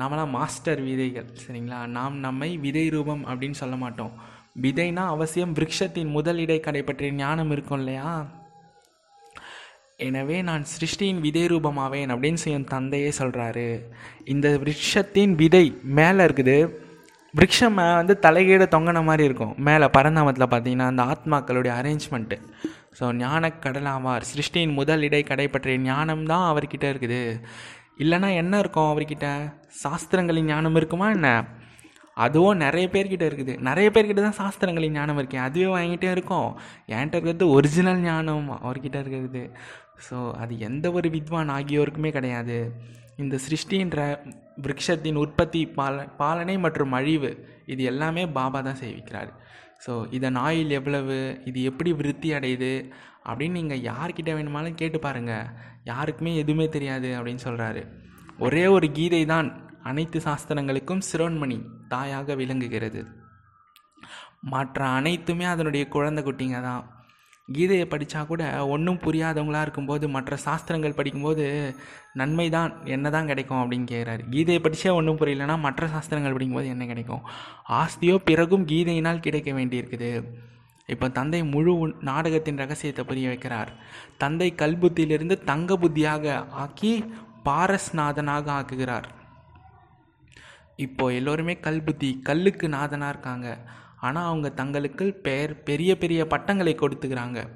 நாமெல்லாம் 0.00 0.32
மாஸ்டர் 0.36 0.80
விதைகள் 0.88 1.28
சரிங்களா? 1.42 1.80
நாம் 1.96 2.14
நம்மை 2.26 2.48
விதை 2.64 2.84
ரூபம் 2.94 3.22
அப்படின்னு 3.30 3.58
சொல்ல 3.60 3.76
மாட்டோம். 3.82 4.14
விதைனா 4.56 5.04
அவசியம் 5.14 5.54
விரக்ஷத்தின் 5.58 6.10
முதல் 6.16 6.40
இடைக்கடை 6.42 6.82
பற்றிய 6.88 7.12
ஞானம் 7.20 7.52
இருக்கும் 7.54 7.80
இல்லையா? 7.82 8.10
எனவே 10.06 10.36
நான் 10.48 10.64
சிருஷ்டியின் 10.72 11.20
விதை 11.24 11.42
ரூபமாவேன் 11.52 12.12
அப்படின்னு 12.14 12.40
சொல்லி 12.42 12.58
என் 12.58 12.72
தந்தையே 12.74 13.10
சொல்கிறாரு 13.18 13.66
இந்த 14.32 14.46
விரக்ஷத்தின் 14.62 15.34
விதை 15.42 15.64
மேலே 15.98 16.20
இருக்குது. 16.28 16.56
விரக்ஷம் 17.34 17.78
வந்து 18.00 18.14
தலைகீழ 18.26 18.62
தொங்கின 18.74 19.02
மாதிரி 19.08 19.24
இருக்கும். 19.28 19.54
மேலே 19.68 19.86
பரந்தாமத்தில் 19.96 20.52
பார்த்தீங்கன்னா 20.52 20.88
அந்த 20.92 21.04
ஆத்மாக்களுடைய 21.14 21.72
அரேஞ்ச்மெண்ட்டு 21.80 22.38
ஸோ 22.98 23.04
ஞானக்கடலாவார். 23.22 24.24
சிருஷ்டியின் 24.32 24.78
முதல் 24.80 25.04
இடை 25.08 25.22
பற்றிய 25.54 25.78
ஞானம் 25.90 26.24
தான் 26.32 26.46
அவர்கிட்ட 26.52 26.86
இருக்குது. 26.94 27.22
இல்லைன்னா 28.02 28.28
என்ன 28.42 28.54
இருக்கும் 28.62 28.90
அவர்கிட்ட? 28.92 29.26
சாஸ்திரங்களின் 29.82 30.50
ஞானம் 30.52 30.76
இருக்குமா 30.80 31.08
என்ன? 31.18 31.28
அதுவும் 32.24 32.60
நிறைய 32.64 32.86
பேர்கிட்ட 32.94 33.24
இருக்குது. 33.30 33.54
நிறைய 33.68 33.88
பேர்கிட்ட 33.94 34.20
தான் 34.26 34.40
சாஸ்திரங்களின் 34.42 34.96
ஞானம் 34.98 35.18
இருக்கு. 35.20 35.38
அதுவே 35.46 35.68
வாங்கிட்டே 35.76 36.10
இருக்கும். 36.16 36.50
என்கிட்ட 36.94 37.16
இருக்கிறது 37.18 37.48
ஒரிஜினல் 37.56 38.02
ஞானம் 38.08 38.48
அவர்கிட்ட 38.58 38.98
இருக்கிறது 39.04 39.44
ஸோ 40.06 40.16
அது 40.42 40.52
எந்த 40.68 40.86
ஒரு 40.98 41.08
வித்வான் 41.16 41.50
ஆகியோருக்குமே 41.56 42.10
கிடையாது. 42.18 42.58
இந்த 43.22 43.36
சிருஷ்டின்ற 43.46 43.98
விரக்ஷத்தின் 44.64 45.18
உற்பத்தி 45.24 45.60
பால 45.78 46.04
பாலனை 46.20 46.56
மற்றும் 46.64 46.94
அழிவு 46.98 47.30
இது 47.72 47.82
எல்லாமே 47.90 48.22
பாபா 48.38 48.58
தான் 48.60 48.80
செய்விக்கிறார் 48.82 49.30
ஸோ 49.84 49.92
இதன் 50.16 50.38
ஆயில் 50.46 50.72
எவ்வளவு 50.78 51.16
இது 51.44 51.60
எப்படி 51.70 51.90
விருத்தி 52.00 52.28
அடையுது 52.38 52.72
அப்படின்னு 53.28 53.58
நீங்கள் 53.60 53.84
யார்கிட்ட 53.90 54.30
வேணுமாலும் 54.36 54.78
கேட்டு 54.80 54.98
பாருங்கள் 54.98 55.50
யாருக்குமே 55.84 56.32
எதுவுமே 56.42 56.66
தெரியாது 56.76 57.08
அப்படின்னு 57.18 57.44
சொல்கிறாரு 57.46 57.82
ஒரே 58.38 58.64
ஒரு 58.76 58.86
கீதை 58.92 59.22
தான் 59.26 59.48
அனைத்து 59.90 60.18
சாஸ்திரங்களுக்கும் 60.26 61.04
சிரோன்மணி 61.10 61.58
தாயாக 61.92 62.34
விளங்குகிறது. 62.40 63.02
மற்ற 64.54 64.78
அனைத்துமே 64.98 65.46
அதனுடைய 65.52 65.84
குழந்தை 65.94 66.22
குட்டிங்க 66.24 66.58
தான். 66.68 66.82
கீதையை 67.48 67.86
படித்தா 67.92 68.20
கூட 68.26 68.42
ஒன்றும் 68.74 69.00
புரியாதவங்களா 69.04 69.60
இருக்கும்போது 69.64 70.04
மற்ற 70.14 70.36
சாஸ்திரங்கள் 70.44 70.96
படிக்கும்போது 70.98 71.44
நன்மை 72.20 72.46
தான் 72.54 72.70
என்ன 72.94 73.10
தான் 73.10 73.28
கிடைக்கும் 73.30 73.60
அப்படின்னு 73.62 73.86
கேட்குறாரு 73.90 74.22
கீதையை 74.34 74.60
படித்தே 74.66 74.92
ஒன்றும் 74.98 75.18
புரியலனா 75.22 75.56
மற்ற 75.64 75.88
சாஸ்திரங்கள் 75.94 76.36
படிக்கும்போது 76.36 76.68
என்ன 76.74 76.86
கிடைக்கும்? 76.92 77.22
ஆஸ்தியோ 77.80 78.16
பிறகும் 78.30 78.64
கீதையினால் 78.70 79.24
கிடைக்க 79.26 79.52
வேண்டியிருக்குது. 79.52 80.10
இப்போ 80.94 81.08
தந்தை 81.08 81.40
முழு 81.52 81.74
நாடகத்தின் 82.08 82.60
ரகசியத்தை 82.62 83.04
புரிய 83.10 83.28
வைக்கிறார். 83.32 83.70
தந்தை 84.22 84.48
கல்புத்தியிலிருந்து 84.62 85.36
தங்க 85.50 85.76
புத்தியாக 85.82 86.34
ஆக்கி 86.64 86.94
பாரஸ்நாதனாக 87.48 88.46
ஆக்குகிறார். 88.58 89.08
இப்போ 90.76 91.12
எல்லோருமே 91.12 91.60
கல் 91.60 91.82
புத்தி 91.82 92.20
கல்லுக்கு 92.24 92.68
நாதனாக 92.68 93.12
இருக்காங்க. 93.12 93.58
ஆனால் 94.00 94.26
அவங்க 94.26 94.48
தங்களுக்கு 94.50 95.12
பெயர் 95.12 95.62
பெரிய 95.62 95.98
பெரிய 95.98 96.26
பட்டங்களை 96.26 96.74
கொடுத்துக்கிறாங்க. 96.74 97.48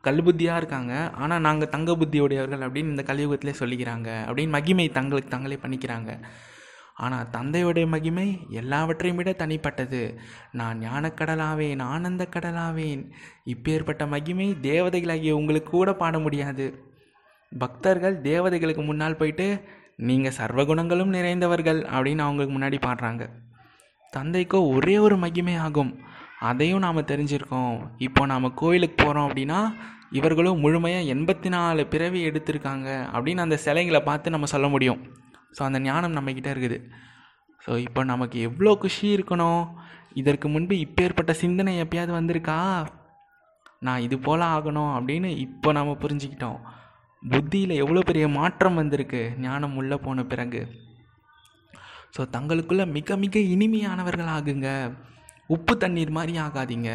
கல் 0.00 0.22
புத்தியாக 0.22 0.56
இருக்காங்க. 0.56 1.10
ஆனால் 1.10 1.40
நாங்கள் 1.40 1.68
தங்க 1.68 1.92
புத்தியுடையவர்கள் 1.92 2.64
அப்படின்னு 2.64 2.94
இந்த 2.94 3.04
கலியுகத்திலே 3.06 3.54
சொல்லிக்கிறாங்க. 3.58 4.08
அப்படின்னு 4.28 4.48
மகிமை 4.48 4.88
தங்களுக்கு 4.88 5.36
தங்களே 5.36 5.58
பண்ணிக்கிறாங்க. 5.62 6.20
ஆனால் 6.94 7.30
தந்தையுடைய 7.32 7.86
மகிமை 7.86 8.38
எல்லாவற்றையும் 8.50 9.16
விட 9.16 9.32
தனிப்பட்டது. 9.32 10.18
நான் 10.52 10.80
ஞானக்கடலாவேன் 10.80 11.82
ஆனந்த 11.82 12.28
கடலாவேன். 12.36 13.10
இப்பேற்பட்ட 13.44 14.08
மகிமை 14.08 14.56
தேவதைகளாகிய 14.62 15.30
உங்களுக்கு 15.30 15.70
கூட 15.70 15.94
பாட 15.94 16.18
முடியாது. 16.18 16.92
பக்தர்கள் 17.58 18.20
தேவதைகளுக்கு 18.20 18.84
முன்னால் 18.84 19.16
போயிட்டு 19.16 19.60
நீங்கள் 19.98 20.36
சர்வகுணங்களும் 20.38 21.14
நிறைந்தவர்கள் 21.16 21.80
அப்படின்னு 21.94 22.22
அவங்களுக்கு 22.26 22.54
முன்னாடி 22.56 22.78
பாடுறாங்க. 22.86 23.24
தந்தைக்கோ 24.12 24.58
ஒரே 24.74 24.96
ஒரு 24.98 25.16
மகிமை 25.24 25.54
ஆகும். 25.66 25.92
அதையும் 26.50 26.84
நாம் 26.84 27.08
தெரிஞ்சிருக்கோம். 27.10 27.76
இப்போ 28.06 28.22
நாம் 28.26 28.54
கோயிலுக்கு 28.60 28.96
போகிறோம் 29.04 29.26
அப்படின்னா 29.28 29.60
இவர்களும் 30.18 30.62
முழுமையாக 30.64 31.10
எண்பத்தி 31.14 31.48
நாலு 31.54 31.82
பிறவி 31.92 32.20
எடுத்திருக்காங்க 32.30 32.88
அப்படின்னு 33.14 33.44
அந்த 33.46 33.56
சிலைங்களை 33.64 34.00
பார்த்து 34.08 34.34
நம்ம 34.34 34.48
சொல்ல 34.54 34.68
முடியும். 34.74 35.00
ஸோ 35.56 35.62
அந்த 35.68 35.78
ஞானம் 35.78 36.16
நம்மக்கிட்ட 36.16 36.50
இருக்குது. 36.54 36.78
ஸோ 37.64 37.72
இப்போ 37.86 38.00
நமக்கு 38.12 38.38
எவ்வளோ 38.48 38.72
குஷி 38.82 39.06
இருக்கணும்? 39.16 39.64
இதற்கு 40.20 40.48
முன்பு 40.48 40.74
இப்பேற்பட்ட 40.86 41.32
சிந்தனை 41.42 41.72
எப்பயாவது 41.84 42.12
வந்திருக்கா? 42.18 42.86
நான் 43.86 44.04
இது 44.06 44.18
போல் 44.18 44.44
ஆகணும் 44.54 44.92
அப்படின்னு 44.96 45.30
இப்போ 45.46 45.72
நாம் 45.72 46.00
புரிஞ்சுக்கிட்டோம். 46.04 46.58
புத்தியில் 47.32 47.70
எவ்வளோ 47.70 48.00
பெரிய 48.00 48.28
மாற்றம் 48.28 48.74
வந்திருக்கு? 48.74 49.32
ஞானம் 49.38 49.76
உள்ளே 49.76 49.96
போன 49.96 50.24
பிறகு. 50.24 50.60
ஸோ 52.16 52.22
தங்களுக்குள்ள 52.36 52.90
மிக 52.90 53.16
மிக 53.16 53.38
இனிமையானவர்கள் 53.38 54.32
ஆகுங்க. 54.36 54.68
உப்பு 55.46 55.76
தண்ணீர் 55.76 56.10
மாதிரி 56.10 56.38
ஆகாதீங்க. 56.38 56.90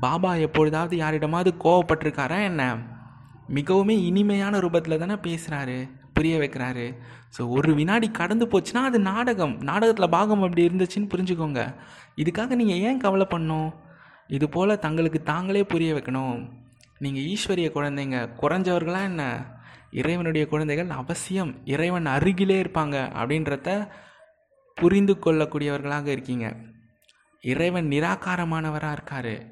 பாபா 0.00 0.34
எப்பொழுதாவது 0.34 0.96
யாரிடமாவது 0.96 1.54
கோவப்பட்டிருக்காரா 1.64 2.38
என்ன? 2.42 2.62
மிகவும் 3.48 3.88
இனிமையான 3.88 4.58
ரூபத்தில் 4.58 4.98
தானே 4.98 5.16
பேசுகிறாரு 5.26 5.88
புரிய 6.12 6.38
வைக்கிறாரு. 6.38 6.86
ஸோ 7.36 7.48
ஒரு 7.48 7.74
வினாடி 7.74 8.10
கடந்து 8.10 8.46
போச்சுன்னா 8.46 8.82
அது 8.90 8.98
நாடகம். 9.00 9.54
நாடகத்தில் 9.62 10.08
பாகம் 10.08 10.42
அப்படி 10.42 10.66
இருந்துச்சுன்னு 10.68 11.12
புரிஞ்சுக்கோங்க. 11.14 11.74
இதுக்காக 12.16 12.54
நீங்கள் 12.54 12.78
ஏன் 12.78 12.98
கவலை 12.98 13.24
பண்ணும் 13.24 13.68
இது 14.28 14.48
போல் 14.48 14.78
தங்களுக்கு 14.78 15.22
தாங்களே 15.22 15.62
புரிய 15.62 15.94
வைக்கணும். 15.94 16.38
நீங்கள் 16.98 17.22
ஈஸ்வரிய 17.22 17.68
குழந்தைங்க. 17.74 18.18
குறைஞ்சவர்களாக 18.40 19.02
என்ன? 19.02 19.24
இறைவனுடைய 19.90 20.46
குழந்தைகள் 20.46 20.90
அவசியம் 20.90 21.60
இறைவன் 21.64 22.06
அருகிலே 22.06 22.62
இருப்பாங்க 22.62 22.96
அப்படின்றத 23.20 23.88
புரிந்து 24.74 25.14
கொள்ளக்கூடியவர்களாக 25.14 26.06
இருக்கீங்க. 26.06 26.56
இறைவன் 27.40 27.86
நிராகாரமானவராக 27.86 28.96
இருக்காரு. 28.98 29.46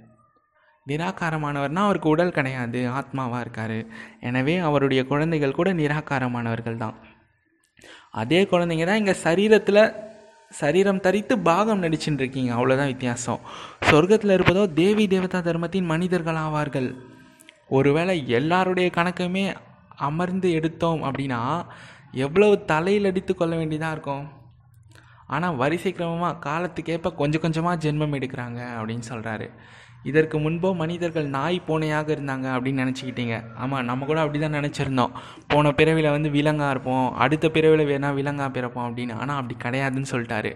நிராகாரமானவர்னால் 0.88 1.86
அவருக்கு 1.86 2.08
உடல் 2.08 2.30
கிடையாது 2.30 2.88
ஆத்மாவாக 2.88 3.40
இருக்கார். 3.40 3.86
எனவே 4.20 4.58
அவருடைய 4.58 5.04
குழந்தைகள் 5.04 5.52
கூட 5.52 5.72
நிராகாரமானவர்கள் 5.72 6.76
தான். 6.76 6.94
அதே 8.10 8.42
குழந்தைங்க 8.42 8.86
தான் 8.86 8.96
இங்கே 8.96 9.12
சரீரத்தில் 9.12 9.94
சரீரம் 10.48 11.00
தரித்து 11.00 11.38
பாகம் 11.38 11.82
நடிச்சுட்டு 11.82 12.22
இருக்கீங்க. 12.22 12.54
அவ்வளோதான் 12.54 12.86
வித்தியாசம். 12.86 13.40
சொர்க்கத்தில் 13.90 14.34
இருப்பதோ 14.36 14.72
தேவி 14.72 15.06
தேவதா 15.06 15.40
தர்மத்தின் 15.40 15.84
மனிதர்கள் 15.84 16.34
ஆவார்கள் 16.34 16.94
ஒருவேளை 17.68 18.28
எல்லாருடைய 18.28 18.90
கணக்குமே 18.90 19.54
அமர்ந்து 20.08 20.50
எடுத்தோம் 20.52 21.02
அப்படின்னா 21.08 21.40
எவ்வளவு 22.24 22.64
தலையில் 22.64 23.08
அடித்து 23.10 23.34
கொள்ள 23.34 23.56
வேண்டியதாக 23.56 23.94
இருக்கும்? 23.96 24.24
ஆனால் 25.26 25.56
வரிசை 25.62 25.92
கிரமமாக 25.92 26.40
காலத்துக்கேற்ப 26.46 27.14
கொஞ்சம் 27.20 27.42
கொஞ்சமாக 27.44 27.80
ஜென்மம் 27.84 28.16
எடுக்கிறாங்க 28.18 28.60
அப்படின்னு 28.78 29.06
சொல்கிறாரு 29.12 29.48
இதற்கு 30.10 30.36
முன்போ 30.38 30.70
மனிதர்கள் 30.80 31.28
நாய் 31.36 31.58
பூனையாக 31.66 32.08
இருந்தாங்க 32.14 32.46
அப்படின்னு 32.54 32.82
நினச்சிக்கிட்டீங்க. 32.84 33.36
ஆமாம் 33.62 33.84
நம்ம 33.90 34.06
கூட 34.10 34.18
அப்படி 34.24 34.38
தான் 34.38 34.56
நினச்சிருந்தோம். 34.58 35.12
போன 35.52 35.72
பிறவியில் 35.78 36.14
வந்து 36.16 36.30
விலங்காக 36.30 36.70
இருப்போம் 36.70 37.06
அடுத்த 37.24 37.48
பிறவியில் 37.48 37.90
வேணால் 37.92 38.18
விலங்காக 38.18 38.50
பிறப்போம் 38.56 38.86
அப்படின்னு. 38.88 39.14
ஆனால் 39.22 39.38
அப்படி 39.40 39.56
கிடையாதுன்னு 39.64 40.12
சொல்லிட்டாரு. 40.12 40.52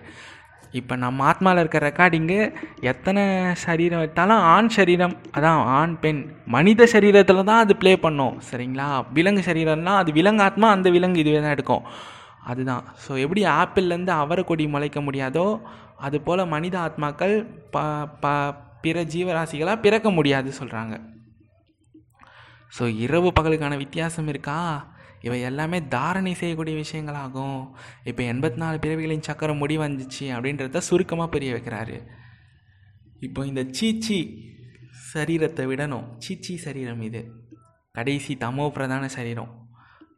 இப்போ 0.73 0.95
நம்ம 0.97 1.25
ஆத்மாவில் 1.31 1.61
இருக்கிற 1.61 1.83
ரெக்கார்டிங்கு 1.89 2.39
எத்தனை 2.91 3.23
சரீரம் 3.65 4.03
எடுத்தாலும் 4.05 4.43
ஆண் 4.55 4.69
சரீரம் 4.69 5.15
அதான் 5.37 5.61
ஆண் 5.79 5.95
பெண். 6.03 6.21
மனித 6.47 6.89
சரீரத்தில் 6.95 7.49
தான் 7.51 7.63
அது 7.65 7.75
ப்ளே 7.77 7.93
பண்ணும் 7.97 8.35
சரிங்களா? 8.51 8.89
விலங்கு 9.17 9.43
சரீரம்னால் 9.49 10.01
அது 10.03 10.13
விலங்கு 10.13 10.43
ஆத்மா 10.43 10.69
அந்த 10.71 10.91
விலங்கு 10.97 11.23
இதுவே 11.25 11.41
தான் 11.41 11.55
எடுக்கும். 11.57 11.85
அதுதான். 12.51 12.85
ஸோ 13.05 13.13
எப்படி 13.25 13.43
ஆப்பிள்லேருந்து 13.61 14.15
அவரை 14.23 14.45
கொடி 14.45 14.67
முளைக்க 14.75 15.01
முடியாதோ 15.01 15.47
அதுபோல் 16.07 16.51
மனித 16.55 16.79
ஆத்மாக்கள் 16.87 17.35
ப 17.75 17.79
ப 18.23 18.35
பிற 18.83 19.03
ஜீவராசிகளாக 19.15 19.83
பிறக்க 19.85 20.11
முடியாது 20.11 20.51
சொல்கிறாங்க 20.61 20.95
ஸோ 22.73 22.85
இரவு 23.05 23.29
பகலுக்கான 23.39 23.77
வித்தியாசம் 23.77 24.29
இருக்கா? 24.33 24.59
இவை 25.21 25.41
எல்லாமே 25.41 25.87
தாரணை 25.87 26.35
செய்யக்கூடிய 26.35 26.85
விஷயங்களாகும். 26.85 27.69
இப்போ 28.05 28.23
எண்பத்தி 28.23 28.57
நாலு 28.57 28.79
பிறவிகளின் 28.79 29.23
சக்கரம் 29.23 29.57
முடி 29.57 29.79
வந்துச்சு 29.79 30.21
அப்படின்றத 30.21 30.79
சுருக்கமாக 30.79 31.31
புரிய 31.31 31.55
வைக்கிறாரு. 31.55 32.07
இப்போ 33.21 33.47
இந்த 33.47 33.67
சீச்சி 33.71 34.47
சரீரத்தை 35.15 35.67
விடணும். 35.67 36.17
சீச்சி 36.19 36.57
சரீரம் 36.57 37.01
இது. 37.01 37.33
கடைசி 37.93 38.35
தமோ 38.35 38.71
பிரதான 38.71 39.09
சரீரம். 39.09 39.69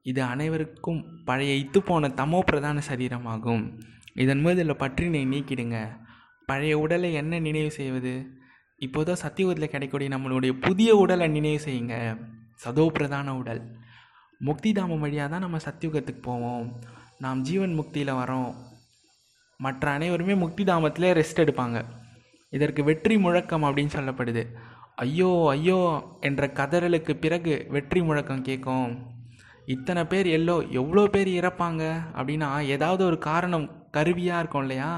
இது 0.03 0.23
அனைவருக்கும் 0.23 1.25
பழைய 1.25 1.65
இத்து 1.65 1.79
போன 1.79 2.09
தமோ 2.09 2.41
பிரதான 2.41 2.83
சரீரமாகும். 2.89 3.81
இதன் 4.15 4.41
மீது 4.41 4.61
உள்ள 4.61 4.75
பற்றினை 4.75 5.27
நீக்கிடுங்க. 5.27 5.99
பழைய 6.47 6.79
உடலை 6.79 7.13
என்ன 7.13 7.39
நினைவு 7.39 7.71
செய்வது? 7.71 8.39
இப்போதான் 8.81 9.23
சத்தியுகத்தில் 9.23 9.69
கிடைக்கக்கூடிய 9.69 10.17
நம்மளுடைய 10.17 10.53
புதிய 10.53 10.97
உடலை 10.97 11.29
நினைவு 11.29 11.65
செய்யுங்க. 11.65 12.19
சதோ 12.65 12.89
பிரதான 12.89 13.37
உடல். 13.37 13.80
முக்தி 14.41 14.71
தாமம் 14.73 15.03
வழியாக 15.05 15.29
தான் 15.33 15.45
நம்ம 15.45 15.59
சத்தியுகத்துக்கு 15.65 16.23
போவோம். 16.23 16.67
நாம் 17.25 17.41
ஜீவன் 17.49 17.75
முக்தியில் 17.79 18.19
வரோம் 18.21 18.51
மற்ற 19.61 19.85
அனைவருமே 19.91 20.35
முக்தி 20.43 20.63
தாமத்திலே 20.65 21.11
ரெஸ்ட் 21.19 21.43
எடுப்பாங்க. 21.45 21.79
இதற்கு 22.53 22.83
வெற்றி 22.85 23.17
முழக்கம் 23.19 23.65
அப்படின்னு 23.69 23.95
சொல்லப்படுது. 23.97 24.43
ஐயோ 25.05 25.31
ஐயோ 25.55 25.79
என்ற 26.21 26.47
கதறலுக்கு 26.59 27.13
பிறகு 27.25 27.55
வெற்றி 27.75 28.01
முழக்கம் 28.03 28.47
கேட்கும். 28.49 28.89
இத்தனை 29.75 30.05
பேர் 30.05 30.27
எல்லோ 30.39 30.57
எவ்வளோ 30.81 31.05
பேர் 31.17 31.31
இறப்பாங்க? 31.41 31.83
அப்படின்னா 32.19 32.49
ஏதாவது 32.77 33.05
ஒரு 33.05 33.19
காரணம் 33.29 33.67
கருவியாக 33.97 34.41
இருக்கும் 34.43 34.63
இல்லையா? 34.63 34.93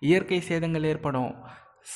இயற்கை 0.00 0.40
சேதங்கள் 0.40 0.88
ஏற்படும். 0.92 1.32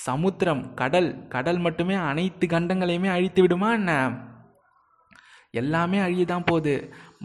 சமுத்திரம் 0.06 0.64
கடல் 0.74 1.10
கடல் 1.28 1.60
மட்டுமே 1.66 1.94
அனைத்து 2.10 2.46
கண்டங்களையுமே 2.46 3.10
அழித்து 3.16 3.40
விடுமா 3.42 3.70
என்ன? 3.72 3.92
எல்லாமே 5.62 5.98
அழியதான் 6.06 6.48
போகுது. 6.50 6.74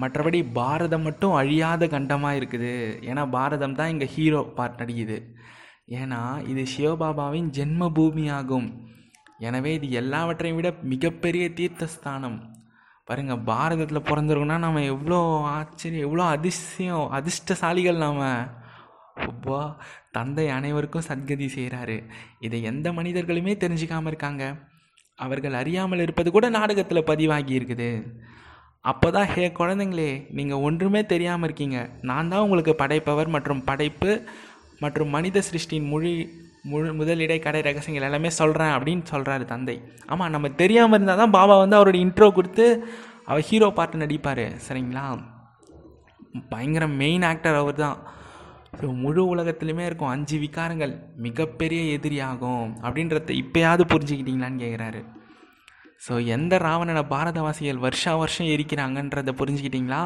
மற்றபடி 0.02 0.40
பாரதம் 0.60 1.06
மட்டும் 1.08 1.36
அழியாத 1.42 1.88
கண்டமாக 1.96 2.40
இருக்குது. 2.40 2.74
ஏன்னா 3.10 3.24
பாரதம் 3.36 3.78
தான் 3.80 3.92
இங்கே 3.94 4.08
ஹீரோ 4.16 4.42
பார்ட் 4.58 4.80
நடிக்குது. 4.82 5.18
ஏன்னா 6.00 6.22
இது 6.52 6.64
சிவபாபாவின் 6.74 7.48
ஜென்ம 7.60 7.92
பூமியாகும் 7.98 8.68
எனவே 9.48 9.72
இது 9.78 9.88
எல்லாவற்றையும் 10.02 10.60
விட 10.60 10.70
மிகப்பெரிய 10.92 11.46
தீர்த்தஸ்தானம். 11.60 12.38
பாருங்கள் 13.08 13.46
பாரதத்தில் 13.50 14.08
பிறந்திருக்கோம்னா 14.10 14.58
நம்ம 14.66 14.84
எவ்வளோ 14.92 15.18
ஆச்சரியம் 15.56 16.06
எவ்வளோ 16.08 16.26
அதிசயம் 16.36 17.08
அதிர்ஷ்டசாலிகள் 17.18 18.04
நாம். 18.04 18.22
அப்பா 19.30 19.60
தந்தை 20.18 20.46
அனைவருக்கும் 20.58 21.08
சத்கதி 21.08 21.48
செய்கிறாரு 21.56 21.98
இதை 22.46 22.60
எந்த 22.72 22.88
மனிதர்களுமே 23.00 23.54
தெரிஞ்சுக்காமல் 23.64 24.12
இருக்காங்க. 24.12 24.44
அவர்கள் 25.20 25.60
அறியாமல் 25.62 26.04
இருப்பது 26.06 26.30
கூட 26.36 26.46
நாடகத்தில் 26.58 27.08
பதிவாகி 27.10 27.54
இருக்குது. 27.60 27.90
அப்போ 28.86 29.08
தான் 29.16 29.30
ஹே 29.34 29.44
குழந்தைங்களே 29.60 30.10
நீங்கள் 30.38 30.64
ஒன்றுமே 30.68 31.02
தெரியாமல் 31.12 31.48
இருக்கீங்க. 31.48 31.78
நான் 32.10 32.32
தான் 32.32 32.44
உங்களுக்கு 32.46 32.74
படைப்பவர் 32.82 33.30
மற்றும் 33.36 33.62
படைப்பு 33.70 34.12
மற்றும் 34.84 35.14
மனித 35.16 35.44
சிருஷ்டியின் 35.50 35.92
மொழி 35.94 36.12
முழு 36.72 36.90
முதலிடை 37.00 37.38
கடை 37.46 37.62
ரகசியங்கள் 37.68 38.08
எல்லாமே 38.08 38.30
சொல்கிறேன் 38.40 38.74
அப்படின்னு 38.76 39.06
சொல்கிறாரு 39.14 39.46
தந்தை. 39.54 39.78
ஆமாம் 40.12 40.34
நம்ம 40.36 40.50
தெரியாமல் 40.62 40.98
இருந்தால் 40.98 41.22
தான் 41.22 41.36
பாபா 41.38 41.56
வந்து 41.62 41.78
அவரோட 41.80 41.98
இன்ட்ரோ 42.06 42.28
கொடுத்து 42.38 42.66
அவர் 43.30 43.48
ஹீரோ 43.50 43.70
பாட்டு 43.80 44.04
நடிப்பார். 44.04 44.46
சரிங்களா? 44.68 45.06
பயங்கர 46.52 46.86
மெயின் 47.02 47.26
ஆக்டர் 47.32 47.60
அவர் 47.62 47.82
தான் 47.86 47.98
ஸோ 48.80 48.88
முழு 49.02 49.22
உலகத்துலையுமே 49.36 49.86
இருக்கும் 49.86 50.14
அஞ்சு 50.14 50.38
விகாரங்கள் 50.38 50.94
மிகப்பெரிய 51.26 51.82
எதிரியாகும் 51.98 52.70
அப்படின்றத 52.86 53.34
இப்போயாவது 53.42 53.84
புரிஞ்சுக்கிட்டீங்களான்னு 53.92 54.64
கேட்குறாரு 54.64 55.02
ஸோ 56.06 56.14
எந்த 56.36 56.54
ராவணனை 56.58 57.04
பாரதவாசிகள் 57.12 57.84
வருஷா 57.84 58.14
வருஷம் 58.22 58.50
எரிக்கிறாங்கன்றதை 58.54 59.34
புரிஞ்சுக்கிட்டீங்களா? 59.42 60.02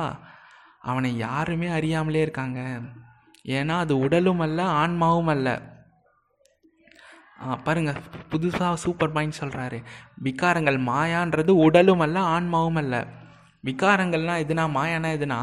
அவனை 0.89 1.09
யாருமே 1.17 1.67
அறியாமலே 1.77 2.21
இருக்காங்க. 2.21 2.59
ஏன்னா 3.55 3.75
அது 3.83 3.93
உடலும் 4.00 4.43
அல்ல 4.45 4.59
ஆன்மாவும் 4.81 5.31
அல்ல. 5.33 5.47
பாருங்க 7.65 7.91
புதுசாக 8.31 8.81
சூப்பர் 8.83 9.13
பாயிண்ட் 9.15 9.39
சொல்கிறாரு 9.39 9.79
விகாரங்கள் 10.24 10.77
மாயான்றது 10.91 11.51
உடலும் 11.65 12.03
அல்ல 12.05 12.19
ஆன்மாவும் 12.36 12.79
அல்ல. 12.83 12.95
விகாரங்கள்னால் 13.63 14.43
எதுனா 14.45 14.65
மாயானா 14.77 15.12
எதுனா 15.17 15.39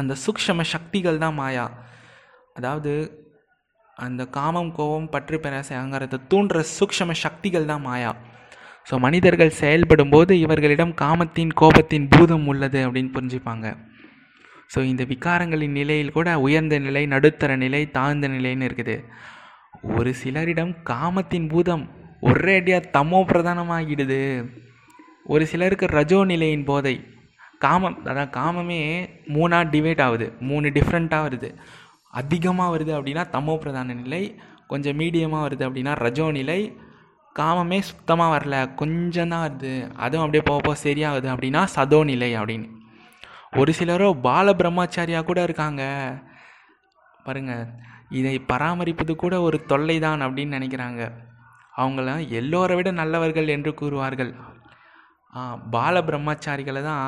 அந்த 0.00 0.12
சூக்ஷம 0.24 0.64
சக்திகள் 0.74 1.22
தான் 1.24 1.36
மாயா. 1.40 1.66
அதாவது 2.58 2.92
அந்த 3.96 4.22
காமம் 4.36 4.72
கோபம் 4.78 5.10
பற்று 5.14 5.36
பெறாசைங்கிறத 5.44 6.22
தூண்டுற 6.30 6.60
சூக்ஷம 6.76 7.12
சக்திகள் 7.24 7.70
தான் 7.70 7.84
மாயா. 7.88 8.10
ஸோ 8.88 8.94
மனிதர்கள் 9.04 9.58
செயல்படும் 9.60 10.12
போது 10.14 10.32
இவர்களிடம் 10.44 10.92
காமத்தின் 11.02 11.52
கோபத்தின் 11.60 12.08
பூதம் 12.14 12.46
உள்ளது 12.52 12.80
அப்படின்னு 12.86 13.14
புரிஞ்சுப்பாங்க. 13.16 13.66
ஸோ 14.72 14.78
இந்த 14.90 15.02
விகாரங்களின் 15.12 15.76
நிலையில் 15.80 16.14
கூட 16.16 16.28
உயர்ந்த 16.46 16.76
நிலை 16.86 17.02
நடுத்தர 17.14 17.56
நிலை 17.64 17.82
தாழ்ந்த 17.96 18.28
நிலைன்னு 18.36 18.66
இருக்குது. 18.68 18.96
ஒரு 19.96 20.10
சிலரிடம் 20.22 20.72
காமத்தின் 20.92 21.48
பூதம் 21.52 21.84
ஒரே 22.28 22.54
அடியாக 22.60 22.90
தமோ 22.96 23.20
பிரதானமாகிடுது 23.30 24.22
ஒரு 25.32 25.44
சிலருக்கு 25.50 25.86
ரஜோ 25.98 26.20
நிலையின் 26.30 26.66
போதை 26.70 26.94
காமம் 27.64 27.98
அதான் 28.10 28.32
காமமே 28.38 28.80
மூணாக 29.36 29.70
டிவைட் 29.74 30.02
ஆகுது 30.06 30.26
மூணு 30.48 30.66
டிஃப்ரெண்ட்டாக 30.76 31.26
வருது. 31.26 31.50
அதிகமாக 32.20 32.72
வருது 32.74 32.92
அப்படின்னா 32.96 33.24
தமோ 33.36 33.54
பிரதான 33.62 33.94
நிலை 34.02 34.22
கொஞ்சம் 34.70 34.98
மீடியமாக 35.00 35.44
வருது 35.46 35.64
அப்படின்னா 35.66 35.92
ரஜோ 36.04 36.26
நிலை 36.38 36.60
காமமே 37.36 37.78
சுத்தமாக 37.88 38.32
வரல 38.34 38.56
கொஞ்சம் 38.80 39.32
தான் 39.32 39.44
வருது 39.46 39.72
அதுவும் 40.04 40.24
அப்படியே 40.24 40.44
போக 40.48 40.60
போக 40.66 40.76
சரியாகுது 40.84 41.28
அப்படின்னா 41.32 41.62
சதோ 41.74 41.98
நிலை 42.10 42.30
அப்படின்னு. 42.40 42.68
ஒரு 43.60 43.72
சிலரோ 43.78 44.08
பால 44.26 44.52
பிரம்மச்சாரியாக 44.60 45.26
கூட 45.28 45.40
இருக்காங்க. 45.42 45.82
பாருங்கள் 47.26 47.66
இதை 48.18 48.34
பராமரிப்பது 48.50 49.12
கூட 49.22 49.34
ஒரு 49.46 49.58
தொல்லை 49.70 49.96
தான் 50.06 50.24
அப்படின்னு 50.24 50.56
நினைக்கிறாங்க. 50.58 51.02
அவங்கள 51.80 52.10
எல்லோரை 52.40 52.74
விட 52.78 52.90
நல்லவர்கள் 53.00 53.48
என்று 53.54 53.70
கூறுவார்கள். 53.80 54.32
பால 55.74 56.02
பிரம்மச்சாரிகளை 56.08 56.82
தான் 56.90 57.04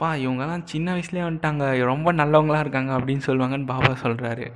பா 0.00 0.08
இவங்கெல்லாம் 0.24 0.64
சின்ன 0.70 0.86
வயசுலேயே 0.94 1.24
வந்துட்டாங்க. 1.26 1.64
ரொம்ப 1.90 2.08
நல்லவங்களாக 2.20 2.64
இருக்காங்க 2.64 2.92
அப்படின்னு 2.98 3.24
சொல்லுவாங்கன்னு 3.26 3.68
பாபா 3.72 3.90
சொல்கிறாரு 4.04 4.46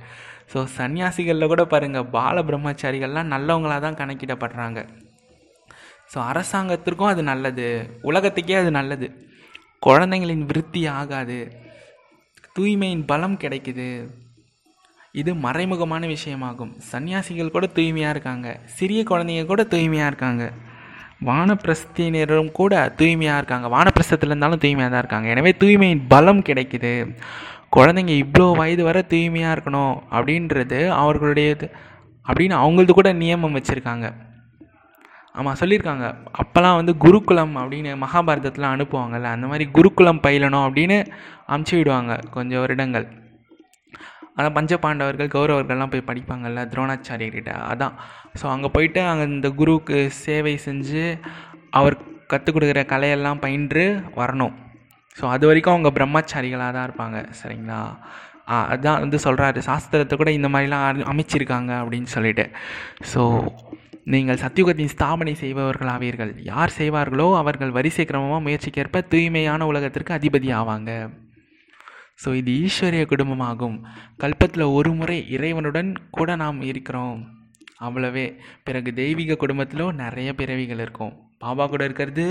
ஸோ 0.51 0.59
சன்னியாசிகளில் 0.77 1.51
கூட 1.51 1.63
பாருங்கள் 1.73 2.09
பால 2.15 2.43
பிரம்மச்சாரிகள்லாம் 2.49 3.31
நல்லவங்களாக 3.33 3.81
தான் 3.85 3.97
கணக்கிடப்படுறாங்க. 4.01 4.79
ஸோ 6.11 6.17
அரசாங்கத்திற்கும் 6.31 7.11
அது 7.13 7.23
நல்லது. 7.31 7.67
உலகத்துக்கே 8.09 8.55
அது 8.61 8.71
நல்லது. 8.79 9.07
குழந்தைங்களின் 9.87 10.45
விருத்தி 10.49 10.81
ஆகாது. 10.99 11.39
தூய்மையின் 12.57 13.05
பலம் 13.11 13.37
கிடைக்குது. 13.43 13.89
இது 15.21 15.31
மறைமுகமான 15.45 16.05
விஷயமாகும். 16.15 16.73
சன்னியாசிகள் 16.91 17.55
கூட 17.55 17.65
தூய்மையாக 17.77 18.13
இருக்காங்க. 18.15 18.47
சிறிய 18.77 19.01
குழந்தைங்க 19.11 19.45
கூட 19.51 19.63
தூய்மையாக 19.73 20.11
இருக்காங்க. 20.11 20.45
வானப்பிரஸ்தினரும் 21.25 22.51
கூட 22.51 22.93
தூய்மையாக 22.95 23.37
இருக்காங்க. 23.37 23.67
வானப்பிரஸ்தத்தில் 23.77 24.31
இருந்தாலும் 24.31 24.57
தூய்மையாக 24.57 24.91
தான் 24.91 25.03
இருக்காங்க. 25.03 25.29
எனவே 25.29 25.51
தூய்மையின் 25.63 26.07
பலம் 26.07 26.41
கிடைக்குது. 26.41 27.15
குழந்தைங்க 27.75 28.13
இவ்வளோ 28.23 28.55
வயது 28.55 28.83
வர 28.83 29.01
தூய்மையாக 29.01 29.55
இருக்கணும் 29.55 29.95
அப்படின்றது 30.11 30.87
அவர்களுடைய 30.87 31.55
அப்படின்னு 32.25 32.55
அவங்களது 32.63 32.91
கூட 32.91 33.13
நியமம் 33.13 33.57
வச்சுருக்காங்க. 33.57 34.13
ஆமாம் 35.33 35.57
சொல்லியிருக்காங்க. 35.59 36.15
அப்போல்லாம் 36.41 36.75
வந்து 36.75 36.97
குருகுலம் 36.97 37.55
அப்படின்னு 37.57 37.91
மகாபாரதத்தில் 38.03 38.71
அனுப்புவாங்கள்ல 38.73 39.23
அந்த 39.23 39.47
மாதிரி 39.47 39.65
குருகுலம் 39.71 40.21
பயிலணும் 40.23 40.65
அப்படின்னு 40.67 41.05
அமுச்சு 41.47 41.75
விடுவாங்க 41.75 42.19
கொஞ்சம் 42.31 42.59
வருடங்கள். 42.59 43.07
ஆனால் 44.37 44.53
பஞ்சபாண்டவர்கள் 44.57 45.33
கௌரவர்கள்லாம் 45.35 45.93
போய் 45.93 46.07
படிப்பாங்கள்ல 46.09 46.63
துரோணாச்சாரியர்கிட்ட. 46.73 47.53
அதான். 47.71 47.95
ஸோ 48.39 48.45
அங்கே 48.55 48.69
போயிட்டு 48.75 49.01
அங்கே 49.11 49.25
இந்த 49.33 49.49
குருவுக்கு 49.61 49.97
சேவை 50.23 50.55
செஞ்சு 50.67 51.03
அவர் 51.79 51.97
கற்றுக் 52.31 52.55
கொடுக்குற 52.55 52.81
கலையெல்லாம் 52.93 53.43
பயின்று 53.45 53.85
வரணும். 54.21 54.55
ஸோ 55.17 55.25
அது 55.35 55.45
வரைக்கும் 55.49 55.75
அவங்க 55.75 55.89
பிரம்மச்சாரிகளாக 55.97 56.71
தான் 56.75 56.87
இருப்பாங்க 56.87 57.17
சரிங்களா? 57.41 57.81
அதுதான் 58.71 59.01
வந்து 59.03 59.17
சொல்கிறாரு 59.23 59.59
சாஸ்திரத்தை 59.69 60.15
கூட 60.19 60.31
இந்த 60.39 60.49
மாதிரிலாம் 60.53 61.09
அமைச்சிருக்காங்க 61.13 61.71
அப்படின்னு 61.81 62.09
சொல்லிட்டு. 62.15 62.45
ஸோ 63.11 63.21
நீங்கள் 64.13 64.39
சத்தியுகத்தின் 64.43 64.91
ஸ்தாபனை 64.93 65.33
செய்பவர்களாவீர்கள். 65.41 66.31
யார் 66.51 66.75
செய்வார்களோ 66.77 67.25
அவர்கள் 67.39 67.75
வரிசை 67.77 68.03
கிரமமாக 68.11 68.45
முயற்சிக்கேற்ப 68.45 69.01
தூய்மையான 69.13 69.65
உலகத்திற்கு 69.71 70.13
அதிபதி 70.17 70.51
ஆவாங்க. 70.59 70.91
ஸோ 72.19 72.29
இது 72.39 72.51
ஈஸ்வரிய 72.65 73.03
குடும்பமாகும். 73.11 73.77
கல்பத்தில் 74.23 74.73
ஒரு 74.77 74.91
முறை 74.99 75.17
இறைவனுடன் 75.35 75.89
கூட 76.17 76.29
நாம் 76.43 76.59
இருக்கிறோம். 76.71 77.17
அவ்வளவே. 77.87 78.25
பிறகு 78.67 78.89
தெய்வீக 79.01 79.37
குடும்பத்திலும் 79.43 79.99
நிறைய 80.03 80.29
பிறவிகள் 80.41 80.83
இருக்கும். 80.85 81.13
பாபா 81.43 81.65
கூட 81.73 81.83
இருக்கிறது 81.89 82.27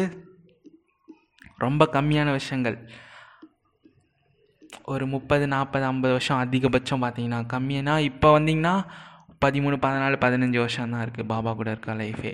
ரொம்ப 1.64 1.82
கம்மியான 1.96 2.30
விஷயங்கள். 2.38 2.78
ஒரு 4.92 5.04
முப்பது 5.12 5.44
நாற்பது 5.52 5.84
ஐம்பது 5.90 6.12
வருஷம் 6.16 6.40
அதிகபட்சம் 6.44 7.02
பார்த்தீங்கன்னா 7.04 7.40
கம்மினா 7.52 7.94
இப்போ 8.10 8.28
வந்தீங்கன்னா 8.38 8.74
பதிமூணு 9.44 9.76
பதினாலு 9.84 10.16
பதினஞ்சு 10.24 10.58
வருஷம் 10.64 10.92
தான் 10.94 11.02
இருக்குது 11.04 11.30
பாபா 11.32 11.50
கூட 11.58 11.68
இருக்க 11.74 11.94
லைஃபே 12.00 12.32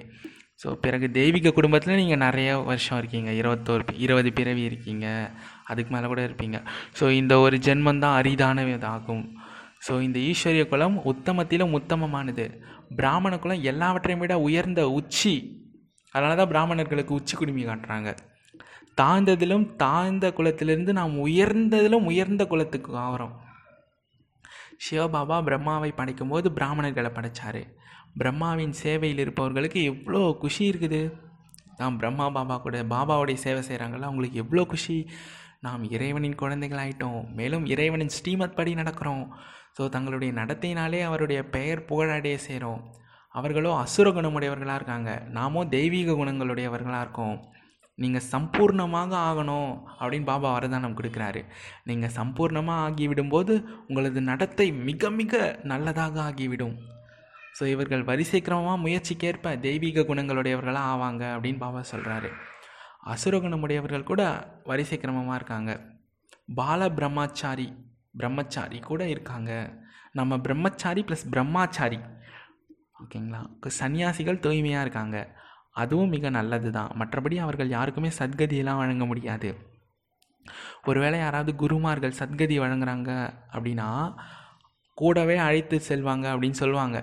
ஸோ 0.62 0.70
பிறகு 0.84 1.06
தெய்வீக 1.18 1.52
குடும்பத்தில் 1.56 2.00
நீங்கள் 2.00 2.20
நிறைய 2.24 2.50
வருஷம் 2.68 2.98
இருக்கீங்க. 3.00 3.30
இருபத்தோரு 3.40 3.94
இருபது 4.04 4.30
பிறவி 4.38 4.62
இருக்கீங்க. 4.62 5.06
அதுக்கு 5.72 5.92
மேலே 5.94 6.06
கூட 6.12 6.22
இருப்பீங்க. 6.28 6.58
ஸோ 6.98 7.04
இந்த 7.20 7.34
ஒரு 7.44 7.56
ஜென்மம் 7.66 8.02
தான் 8.04 8.16
அரிதானதாகும். 8.20 9.24
ஸோ 9.86 9.92
இந்த 10.06 10.18
ஈஸ்வரிய 10.30 10.64
குலம் 10.72 10.98
உத்தமத்திலும் 11.12 11.74
உத்தமமானது. 11.78 12.46
பிராமண 12.98 13.32
குலம் 13.44 13.64
எல்லாவற்றையும் 13.70 14.22
விட 14.24 14.34
உயர்ந்த 14.48 14.82
உச்சி. 14.98 15.34
அதனால 16.14 16.34
தான் 16.40 16.52
பிராமணர்களுக்கு 16.52 17.12
உச்சி 17.20 17.34
குடுமி 17.40 17.62
காட்டுறாங்க. 17.68 18.10
தாழ்ந்ததிலும் 19.00 19.66
தாழ்ந்த 19.82 20.26
குலத்திலிருந்து 20.38 20.92
நாம் 20.98 21.14
உயர்ந்ததிலும் 21.26 22.08
உயர்ந்த 22.10 22.42
குலத்துக்கு 22.50 22.90
ஆகிறோம் 23.04 23.34
சிவபாபா 24.84 25.36
பிரம்மாவை 25.48 25.90
படைக்கும்போது 25.98 26.48
பிராமணர்களை 26.58 27.10
படைச்சார். 27.16 27.62
பிரம்மாவின் 28.20 28.74
சேவையில் 28.82 29.22
இருப்பவர்களுக்கு 29.24 29.80
எவ்வளோ 29.90 30.22
குஷி 30.42 30.62
இருக்குது. 30.72 31.00
தான் 31.80 31.96
பிரம்மா 32.00 32.26
பாபா 32.36 32.56
கூட 32.64 32.78
பாபாவுடைய 32.94 33.38
சேவை 33.44 33.62
செய்கிறாங்களா 33.68 34.08
அவங்களுக்கு 34.08 34.40
எவ்வளோ 34.42 34.64
குஷி. 34.72 34.96
நாம் 35.66 35.82
இறைவனின் 35.94 36.40
குழந்தைகள் 36.40 36.80
ஆயிட்டோம் 36.84 37.20
மேலும் 37.38 37.64
இறைவனின் 37.72 38.14
ஸ்ரீமத் 38.16 38.56
படி 38.56 38.72
நடக்கிறோம். 38.74 39.24
ஸோ 39.76 39.82
தங்களுடைய 39.94 40.30
நடத்தையினாலே 40.38 41.00
அவருடைய 41.08 41.40
பெயர் 41.54 41.84
புகழடைய 41.90 42.36
சேரும். 42.46 42.80
அவர்களோ 43.34 43.70
அசுர 43.82 44.06
குணமுடையவர்களாக 44.16 44.78
இருக்காங்க. 44.80 45.10
நாமோ 45.36 45.60
தெய்வீக 45.76 46.16
குணங்களுடையவர்களாக 46.20 47.04
இருக்கோம். 47.06 47.36
நீங்கள் 47.98 48.26
சம்பூர்ணமாக 48.32 49.12
ஆகணும் 49.28 49.70
அப்படின்னு 50.00 50.28
பாபா 50.30 50.48
வரதானம் 50.56 50.96
கொடுக்குறாரு. 50.98 51.42
நீங்கள் 51.88 52.14
சம்பூர்ணமாக 52.18 52.84
ஆகிவிடும்போது 52.86 53.54
உங்களது 53.88 54.22
நடத்தை 54.30 54.66
மிக 54.88 55.10
மிக 55.20 55.42
நல்லதாக 55.72 56.20
ஆகிவிடும். 56.28 56.76
ஸோ 57.58 57.64
இவர்கள் 57.74 58.08
வரிசை 58.10 58.40
கிரமமாக 58.40 58.82
முயற்சிக்கேற்ப 58.86 59.54
தெய்வீக 59.66 60.04
குணங்களுடையவர்களாக 60.10 60.90
ஆவாங்க 60.94 61.22
அப்படின்னு 61.36 61.62
பாபா 61.66 61.82
சொல்கிறாரு 61.92 62.30
அசுரகுணமுடையவர்கள் 63.06 64.02
கூட 64.02 64.22
வரிசை 64.64 64.98
கிரமமாக 64.98 65.34
இருக்காங்க. 65.34 65.80
பால 66.54 66.88
பிரம்மாச்சாரி 66.88 67.68
பிரம்மச்சாரி 68.16 68.78
கூட 68.78 69.08
இருக்காங்க. 69.08 69.80
நம்ம 70.12 70.38
பிரம்மச்சாரி 70.38 71.02
ப்ளஸ் 71.02 71.26
பிரம்மாச்சாரி. 71.30 71.98
ஓகேங்களா? 73.02 73.40
சன்னியாசிகள் 73.80 74.40
தூய்மையாக 74.40 74.80
இருக்காங்க. 74.80 75.36
அதுவும் 75.70 76.08
மிக 76.08 76.30
நல்லது 76.30 76.70
தான் 76.70 76.90
மற்றபடி 76.98 77.36
அவர்கள் 77.36 77.68
யாருக்குமே 77.68 78.08
சத்கதியெல்லாம் 78.18 78.76
வழங்க 78.76 79.04
முடியாது. 79.04 79.70
ஒருவேளை 80.84 81.18
யாராவது 81.18 81.56
குருமார்கள் 81.56 82.18
சத்கதி 82.18 82.56
வழங்குறாங்க 82.60 83.10
அப்படின்னா 83.52 84.14
கூடவே 84.94 85.36
அழைத்து 85.36 85.80
செல்வாங்க 85.88 86.26
அப்படின்னு 86.34 86.50
சொல்லுவாங்க 86.50 86.98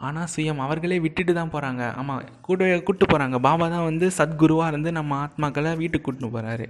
ஆனால் 0.00 0.30
சுயம் 0.34 0.64
அவர்களே 0.64 0.98
விட்டுட்டு 1.04 1.32
தான் 1.38 1.52
போகிறாங்க 1.54 1.84
ஆமாம் 2.00 2.26
கூட 2.48 2.66
கூப்பிட்டு 2.86 3.06
போகிறாங்க 3.12 3.38
பாபா 3.46 3.66
தான் 3.74 3.86
வந்து 3.90 4.08
சத்குருவாக 4.18 4.72
இருந்து 4.72 4.90
நம்ம 4.98 5.16
ஆத்மாக்களை 5.24 5.72
வீட்டுக்கு 5.82 6.06
கூட்டின்னு 6.06 6.34
போகிறாரு 6.36 6.66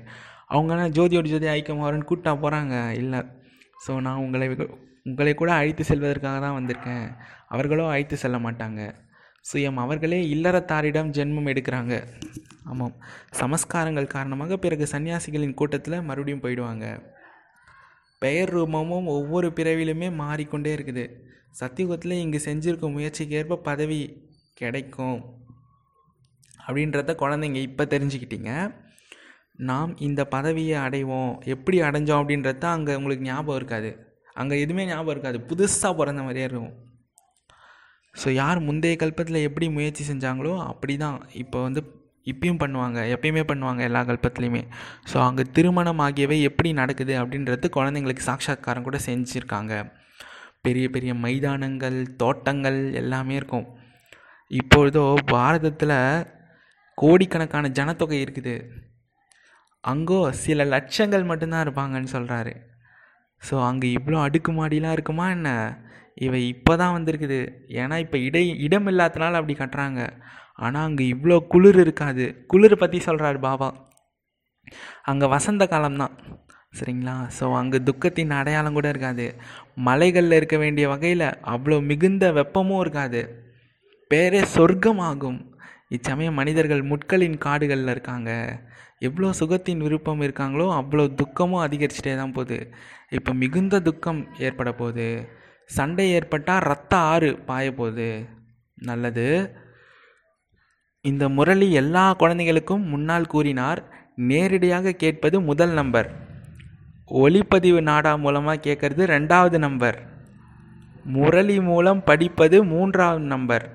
அவங்களாம் 0.54 0.94
ஜோதியோட 0.98 1.28
ஜோதி 1.32 1.48
ஐக்கியமாகறன்னு 1.56 2.08
கூப்பிட்டா 2.10 2.32
போகிறாங்க 2.44 2.76
இல்லை 3.02 3.20
ஸோ 3.84 3.92
நான் 4.06 4.22
உங்களை 4.26 4.46
உங்களை 5.08 5.32
கூட 5.34 5.50
அழைத்து 5.58 5.82
செல்வதற்காக 5.90 6.38
தான் 6.44 6.56
வந்திருக்கேன். 6.58 7.04
அவர்களோ 7.54 7.84
அழைத்து 7.92 8.16
செல்ல 8.22 8.36
மாட்டாங்க. 8.46 8.80
சுயம் 9.44 9.78
அவர்களே 9.82 10.18
இல்லறத்தாரிடம் 10.34 11.12
ஜென்மம் 11.18 11.50
எடுக்கிறாங்க. 11.52 11.94
ஆமாம் 12.70 12.94
சமஸ்காரங்கள் 13.40 14.12
காரணமாக 14.16 14.56
பிறகு 14.64 14.86
சன்னியாசிகளின் 14.92 15.58
கூட்டத்தில் 15.60 16.06
மறுபடியும் 16.08 16.42
போயிடுவாங்க. 16.44 16.86
பெயர் 18.22 18.52
ரூபமும் 18.54 19.08
ஒவ்வொரு 19.16 19.48
பிறவிலுமே 19.58 20.08
மாறிக்கொண்டே 20.22 20.70
இருக்குது. 20.76 21.04
சத்தியுகத்தில் 21.60 22.22
இங்கே 22.24 22.40
செஞ்சுருக்க 22.46 22.86
முயற்சிக்கு 22.96 23.36
ஏற்ப 23.40 23.60
பதவி 23.68 24.00
கிடைக்கும். 24.60 25.20
அப்படின்றத 26.66 27.14
குழந்தைங்க 27.22 27.60
இப்போ 27.68 27.84
தெரிஞ்சுக்கிட்டீங்க. 27.94 28.50
நாம் 29.70 29.92
இந்த 30.08 30.20
பதவியை 30.34 30.76
அடைவோம். 30.86 31.32
எப்படி 31.54 31.78
அடைஞ்சோம் 31.86 32.20
அப்படின்றது 32.22 32.60
தான் 32.64 32.76
அங்கே 32.78 32.98
உங்களுக்கு 33.00 33.28
ஞாபகம் 33.30 33.58
இருக்காது. 33.60 33.90
அங்கே 34.40 34.56
எதுவுமே 34.64 34.84
ஞாபகம் 34.90 35.14
இருக்காது. 35.14 35.38
புதுசாக 35.50 35.92
பிறந்த 36.00 36.22
மாதிரியே 36.26 36.48
இருக்கும். 36.48 36.74
ஸோ 38.14 38.28
யார் 38.42 38.58
முந்தைய 38.66 38.96
கல்பத்தில் 39.00 39.46
எப்படி 39.48 39.66
முயற்சி 39.78 40.04
செஞ்சாங்களோ 40.10 40.52
அப்படி 40.70 40.94
தான் 41.04 41.18
இப்போ 41.42 41.58
வந்து 41.66 41.80
இப்பயும் 42.26 42.60
பண்ணுவாங்க 42.62 42.98
எப்பயுமே 43.14 43.42
பண்ணுவாங்க 43.50 43.82
எல்லா 43.88 44.00
கல்பத்துலேயுமே. 44.08 44.62
ஸோ 45.10 45.16
அங்கே 45.26 45.44
திருமணம் 45.56 46.02
ஆகியவை 46.06 46.38
எப்படி 46.48 46.72
நடக்குது 46.80 47.14
அப்படின்றது 47.20 47.68
குழந்தைங்களுக்கு 47.76 48.28
சாட்சாத்காரம் 48.28 48.86
கூட 48.88 48.98
செஞ்சுருக்காங்க. 49.08 49.74
பெரிய 50.66 50.86
பெரிய 50.94 51.12
மைதானங்கள் 51.24 51.98
தோட்டங்கள் 52.22 52.78
எல்லாமே 53.02 53.34
இருக்கும். 53.40 53.66
இப்பொழுதோ 54.50 55.04
பாரதத்தில் 55.32 55.98
கோடிக்கணக்கான 56.98 57.68
ஜனத்தொகை 57.78 58.18
இருக்குது. 58.26 58.54
அங்கோ 59.84 60.20
சில 60.44 60.64
லட்சங்கள் 60.74 61.28
மட்டும்தான் 61.30 61.64
இருப்பாங்கன்னு 61.66 62.14
சொல்கிறாரு 62.14 62.54
ஸோ 63.42 63.56
அங்கே 63.66 63.88
இவ்வளோ 63.96 64.18
அடுக்குமாடிலாம் 64.26 64.94
இருக்குமா 64.96 65.26
என்ன? 65.34 65.50
இவை 66.26 66.40
இப்போ 66.54 66.72
தான் 66.80 66.94
வந்திருக்குது. 66.96 67.38
ஏன்னா 67.80 67.96
இப்போ 68.04 68.16
இடை 68.28 68.42
இடம் 68.66 68.88
இல்லாதனால 68.92 69.38
அப்படி 69.40 69.54
கட்டுறாங்க. 69.58 70.00
ஆனால் 70.58 70.86
அங்கே 70.88 71.04
இவ்வளோ 71.14 71.36
குளிர் 71.46 71.80
இருக்காது. 71.80 72.24
குளிர் 72.46 72.76
பற்றி 72.76 72.98
சொல்கிறாரு 73.06 73.38
பாபா. 73.38 73.68
அங்கே 75.02 75.26
வசந்த 75.26 75.66
காலம்தான். 75.66 76.14
சரிங்களா? 76.78 77.14
ஸோ 77.38 77.44
அங்கே 77.54 77.78
துக்கத்தின் 77.78 78.32
அடையாளம் 78.38 78.76
கூட 78.78 78.88
இருக்காது. 78.88 79.26
மலைகளில் 79.88 80.32
இருக்க 80.32 80.56
வேண்டிய 80.56 80.88
வகையில் 80.88 81.28
அவ்வளோ 81.54 81.76
மிகுந்த 81.90 82.32
வெப்பமும் 82.32 82.80
இருக்காது. 82.80 83.20
பேரே 84.10 84.40
சொர்க்கமாகும். 84.56 85.38
இச்சமயம் 85.88 86.38
மனிதர்கள் 86.40 86.82
முட்களின் 86.82 87.38
காடுகளில் 87.38 87.92
இருக்காங்க. 87.94 88.30
எவ்வளோ 88.98 89.28
சுகத்தின் 89.40 89.82
விருப்பம் 89.86 90.20
இருக்காங்களோ 90.20 90.66
அவ்வளோ 90.80 91.04
துக்கமும் 91.14 91.64
அதிகரிச்சுட்டே 91.66 92.14
தான் 92.16 92.32
போகுது. 92.32 92.58
இப்போ 93.10 93.32
மிகுந்த 93.32 93.80
துக்கம் 93.80 94.20
ஏற்பட 94.38 94.72
போகுது. 94.72 95.08
சண்டை 95.76 96.06
ஏற்பட்டால் 96.12 96.66
ரத்த 96.70 96.92
ஆறு 97.12 97.30
பாய 97.48 97.72
போகுது. 97.74 98.10
நல்லது. 98.78 99.26
இந்த 101.04 101.24
முரளி 101.28 101.66
எல்லா 101.80 102.04
குழந்தைகளுக்கும் 102.20 102.84
முன்னால் 102.92 103.30
கூறினார் 103.32 103.80
நேரடியாக 104.30 104.94
கேட்பது 105.02 105.36
முதல் 105.40 105.74
நம்பர். 105.80 106.08
ஒளிப்பதிவு 107.22 107.80
நாடா 107.90 108.12
மூலமாக 108.16 108.62
கேட்குறது 108.66 109.02
ரெண்டாவது 109.12 109.58
நம்பர். 109.66 109.98
முரளி 111.16 111.56
மூலம் 111.68 112.00
படிப்பது 112.08 112.56
மூன்றாவது 112.72 113.26
நம்பர். 113.34 113.66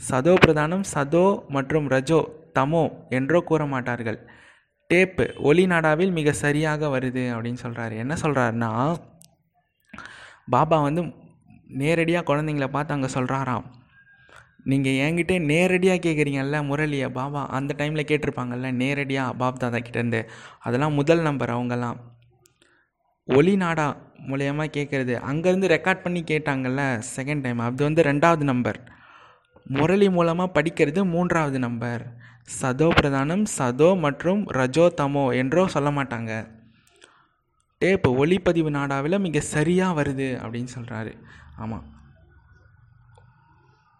சதோ 0.00 0.32
பிரதானம் 0.44 0.86
சதோ 0.94 1.26
மற்றும் 1.48 1.86
ரஜோ 1.94 2.20
தமோ 2.56 2.84
என்றோ 3.18 3.38
கூற 3.50 3.62
மாட்டார்கள். 3.74 4.18
டேப்பு 4.90 5.24
ஒளி 5.48 5.66
நாடாவில் 5.66 6.16
மிக 6.18 6.32
சரியாக 6.44 6.88
வருது 6.94 7.22
அப்படின்னு 7.34 7.60
சொல்கிறாரு 7.62 7.94
என்ன 8.02 8.14
சொல்கிறாருன்னா 8.22 8.72
பாபா 10.54 10.76
வந்து 10.88 11.02
நேரடியாக 11.82 12.28
குழந்தைங்கள 12.30 12.66
பார்த்து 12.74 12.94
அங்கே 12.96 13.10
சொல்கிறாராம் 13.16 13.66
நீங்கள் 14.64 14.98
என்கிட்ட 15.04 15.34
நேரடியாக 15.40 15.98
கேட்குறீங்கல்ல 16.04 16.58
முரளியை 16.68 17.08
பாபா 17.08 17.46
அந்த 17.46 17.74
டைமில் 17.78 18.08
கேட்டிருப்பாங்கல்ல 18.10 18.72
நேரடியாக 18.72 19.32
பாப் 19.32 19.58
தாதா 19.58 19.78
கிட்டேருந்து 19.78 20.28
அதெல்லாம் 20.58 20.92
முதல் 20.92 21.20
நம்பர் 21.20 21.50
அவங்கெல்லாம். 21.50 21.98
ஒளி 23.24 23.56
நாடா 23.56 23.96
மூலயமா 24.28 24.64
கேட்குறது 24.76 25.14
அங்கேருந்து 25.30 25.68
ரெக்கார்ட் 25.74 26.02
பண்ணி 26.02 26.22
கேட்டாங்கல்ல 26.22 27.02
செகண்ட் 27.16 27.40
டைம் 27.40 27.58
அது 27.58 27.84
வந்து 27.84 28.02
ரெண்டாவது 28.02 28.42
நம்பர் 28.42 28.80
முரளி 29.64 30.10
மூலமாக 30.10 30.60
படிக்கிறது 30.60 31.04
மூன்றாவது 31.04 31.58
நம்பர் 31.58 32.02
சதோ 32.62 32.88
பிரதானம் 33.00 33.44
சதோ 33.58 33.98
மற்றும் 34.00 34.46
ரஜோ 34.48 34.86
தமோ 34.96 35.36
என்றோ 35.36 35.66
சொல்ல 35.66 35.90
மாட்டாங்க. 35.90 36.32
டேப்பு 37.80 38.08
ஒளிப்பதிவு 38.22 38.70
நாடாவில் 38.70 39.18
மிக 39.18 39.40
சரியாக 39.40 40.02
வருது 40.02 40.28
அப்படின்னு 40.42 40.68
சொல்கிறாரு 40.78 41.12
ஆமாம் 41.56 41.93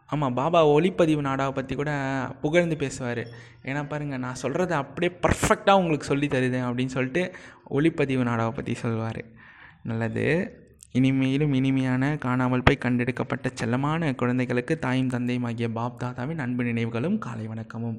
ஆமாம் 0.07 0.35
பாபா 0.35 0.69
ஒளிப்பதிவு 0.69 1.21
நாடாவை 1.21 1.51
பற்றி 1.51 1.75
கூட 1.75 1.91
புகழ்ந்து 2.41 2.77
பேசுவார். 2.77 3.27
ஏன்னா 3.63 3.89
பாருங்கள் 3.89 4.19
நான் 4.19 4.41
சொல்கிறத 4.43 4.71
அப்படியே 4.71 5.19
பர்ஃபெக்டாக 5.23 5.77
உங்களுக்கு 5.77 6.07
சொல்லி 6.07 6.27
தருதேன் 6.27 6.67
அப்படின்னு 6.67 6.95
சொல்லிட்டு 6.97 7.35
ஒளிப்பதிவு 7.71 8.23
நாடாவை 8.23 8.51
பற்றி 8.51 8.75
சொல்லுவார் 8.75 9.25
நல்லது. 9.83 10.59
இனிமையிலும் 10.93 11.55
இனிமையான 11.55 12.17
காணாமல் 12.17 12.63
போய் 12.63 12.79
கண்டெடுக்கப்பட்ட 12.81 13.51
செல்லமான 13.63 14.15
குழந்தைகளுக்கு 14.15 14.79
தாயும் 14.79 15.09
தந்தையும் 15.09 15.45
ஆகிய 15.45 15.69
பாப் 15.69 16.05
தாதாவின் 16.05 16.39
அன்பு 16.39 16.65
நினைவுகளும் 16.65 17.19
காலை 17.19 17.49
வணக்கமும். 17.49 17.99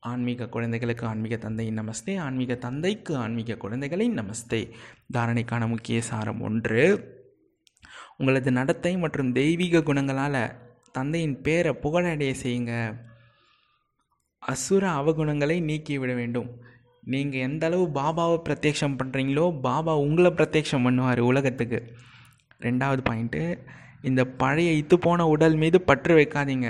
ஆன்மீக 0.00 0.48
குழந்தைகளுக்கு 0.48 1.06
ஆன்மீக 1.06 1.36
தந்தையின் 1.36 1.80
நமஸ்தே. 1.80 2.18
ஆன்மீக 2.18 2.54
தந்தைக்கு 2.54 3.16
ஆன்மீக 3.16 3.54
குழந்தைகளின் 3.54 4.18
நமஸ்தே. 4.18 4.70
தாரணைக்கான 5.12 5.68
முக்கிய 5.68 6.00
சாரம் 6.00 6.40
ஒன்று. 6.40 7.18
உங்களது 8.18 8.52
நடத்தை 8.52 8.98
மற்றும் 8.98 9.32
தெய்வீக 9.32 9.82
குணங்களால் 9.82 10.68
தந்தையின் 10.92 11.42
பேரை 11.42 11.72
புகழடைய 11.72 12.34
செய்யுங்க. 12.42 12.74
அசுர 14.38 14.90
அவகுணங்களை 14.90 15.60
நீக்கிவிட 15.62 16.14
வேண்டும். 16.14 16.50
நீங்கள் 17.02 17.40
எந்த 17.40 17.66
அளவு 17.66 17.84
பாபாவை 17.94 18.36
பிரத்யக்ஷம் 18.48 18.96
பண்ணுறீங்களோ 19.02 19.60
பாபா 19.60 19.96
உங்களை 19.96 20.30
பிரத்யக்ஷம் 20.30 20.84
பண்ணுவார் 20.86 21.18
உலகத்துக்கு. 21.18 21.80
ரெண்டாவது 22.60 23.02
பாயிண்ட்டு 23.10 23.58
இந்த 24.02 24.26
பழைய 24.26 24.70
இத்து 24.82 24.94
போன 24.94 25.26
உடல் 25.26 25.56
மீது 25.56 25.80
பற்று 25.80 26.16
வைக்காதீங்க. 26.16 26.68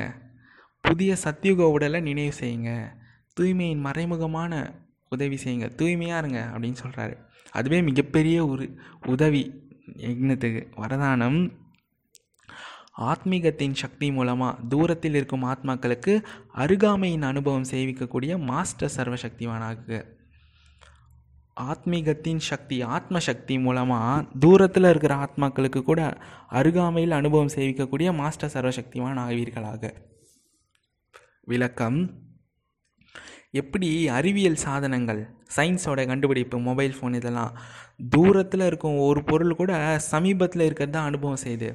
புதிய 0.80 1.16
சத்தியுக 1.24 1.62
உடலை 1.76 2.00
நினைவு 2.00 2.32
செய்யுங்க. 2.40 2.72
தூய்மையின் 3.32 3.84
மறைமுகமான 3.84 4.52
உதவி 5.08 5.38
செய்யுங்க. 5.44 5.74
தூய்மையாக 5.74 6.26
இருங்க 6.26 6.40
அப்படின்னு 6.54 6.76
சொல்கிறாரு 6.84 7.16
அதுவே 7.50 7.82
மிகப்பெரிய 7.82 8.46
ஒரு 8.46 8.64
உதவி. 9.06 9.42
யக்னத்துக்கு 9.96 10.60
வரதானம் 10.76 11.38
ஆத்மீகத்தின் 12.96 13.72
சக்தி 13.72 14.10
மூலமாக 14.10 14.62
தூரத்தில் 14.68 15.14
இருக்கும் 15.14 15.44
ஆத்மாக்களுக்கு 15.44 16.14
அருகாமையின் 16.54 17.22
அனுபவம் 17.22 17.68
சேவிக்கக்கூடிய 17.72 18.32
மாஸ்டர் 18.38 18.94
சர்வசக்திவானாக. 18.96 20.00
ஆத்மீகத்தின் 21.56 22.42
சக்தி 22.48 22.82
ஆத்ம 22.82 23.18
சக்தி 23.18 23.58
மூலமாக 23.58 24.24
தூரத்தில் 24.38 24.84
இருக்கிற 24.84 25.14
ஆத்மாக்களுக்கு 25.26 25.82
கூட 25.82 26.02
அருகாமையில் 26.50 27.10
அனுபவம் 27.10 27.54
சேவிக்கக்கூடிய 27.56 28.12
மாஸ்டர் 28.12 28.52
சர்வசக்திவான் 28.54 29.20
ஆவீர்களாக 29.26 29.92
விளக்கம். 31.44 31.98
எப்படி 33.50 34.08
அறிவியல் 34.08 34.62
சாதனங்கள் 34.64 35.20
சயின்ஸோட 35.56 36.00
கண்டுபிடிப்பு 36.06 36.58
மொபைல் 36.58 36.94
ஃபோன் 36.96 37.14
இதெல்லாம் 37.14 37.54
தூரத்தில் 38.08 38.64
இருக்கும் 38.66 38.98
ஒரு 38.98 39.24
பொருள் 39.24 39.56
கூட 39.56 39.72
சமீபத்தில் 40.12 40.64
இருக்கிறது 40.66 40.94
தான் 40.96 41.08
அனுபவம் 41.10 41.42
செய்யுது 41.44 41.70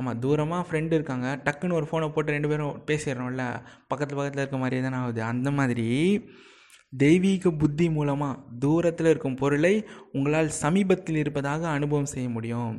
ஆமாம் 0.00 0.20
தூரமாக 0.24 0.62
ஃப்ரெண்டு 0.68 0.92
இருக்காங்க. 0.98 1.28
டக்குன்னு 1.46 1.78
ஒரு 1.78 1.88
ஃபோனை 1.90 2.08
போட்டு 2.14 2.36
ரெண்டு 2.36 2.50
பேரும் 2.52 2.76
பேசிடுறோம்ல 2.90 3.44
பக்கத்தில் 3.90 4.18
பக்கத்தில் 4.18 4.42
இருக்க 4.44 4.60
மாதிரியே 4.62 4.84
தானே 4.84 5.00
ஆகுது. 5.02 5.22
அந்த 5.32 5.48
மாதிரி 5.58 5.88
தெய்வீக 6.92 7.50
புத்தி 7.62 7.86
மூலமாக 7.96 8.40
தூரத்தில் 8.62 9.10
இருக்கும் 9.10 9.36
பொருளை 9.42 9.74
உங்களால் 10.16 10.48
சமீபத்தில் 10.62 11.18
இருப்பதாக 11.22 11.62
அனுபவம் 11.76 12.12
செய்ய 12.14 12.28
முடியும். 12.36 12.72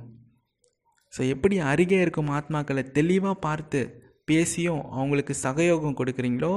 ஸோ 1.14 1.22
எப்படி 1.34 1.56
அருகே 1.72 1.98
இருக்கும் 2.06 2.32
ஆத்மாக்களை 2.38 2.84
தெளிவாக 2.98 3.38
பார்த்து 3.46 3.80
பேசியும் 4.30 4.84
அவங்களுக்கு 4.98 5.34
சகயோகம் 5.46 5.98
கொடுக்குறீங்களோ 6.00 6.54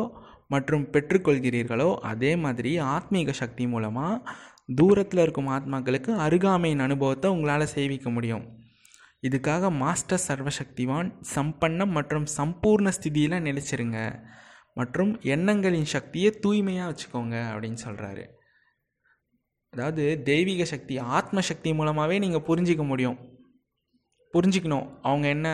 மற்றும் 0.55 0.85
பெற்றுக்கொள்கிறீர்களோ 0.94 1.88
அதே 2.11 2.33
மாதிரி 2.42 2.72
ஆத்மீக 2.96 3.33
சக்தி 3.42 3.64
மூலமாக 3.74 4.35
தூரத்தில் 4.79 5.22
இருக்கும் 5.22 5.53
ஆத்மாக்களுக்கு 5.57 6.12
அருகாமையின் 6.27 6.85
அனுபவத்தை 6.87 7.31
உங்களால் 7.37 7.72
சேவிக்க 7.77 8.09
முடியும். 8.11 8.44
இதுக்காக 9.26 9.70
மாஸ்டர் 9.82 10.24
சர்வசக்திவான் 10.28 11.10
சம்பன்னம் 11.34 11.92
மற்றும் 11.96 12.26
சம்பூர்ண 12.37 12.88
ஸ்திதியில் 12.96 13.37
நிலைச்சிருங்க. 13.48 13.98
மற்றும் 14.78 15.12
எண்ணங்களின் 15.34 15.90
சக்தியை 15.94 16.30
தூய்மையாக 16.44 16.88
வச்சுக்கோங்க 16.90 17.37
அப்படின்னு 17.52 17.78
சொல்கிறாரு 17.87 18.24
அதாவது 19.72 20.04
தெய்வீக 20.24 20.64
சக்தி 20.64 20.94
ஆத்ம 20.98 21.40
சக்தி 21.40 21.70
மூலமாகவே 21.74 22.16
நீங்கள் 22.24 22.46
புரிஞ்சிக்க 22.48 22.82
முடியும். 22.87 23.16
புரிஞ்சிக்கணும். 24.34 24.87
அவங்க 25.02 25.26
என்ன 25.28 25.48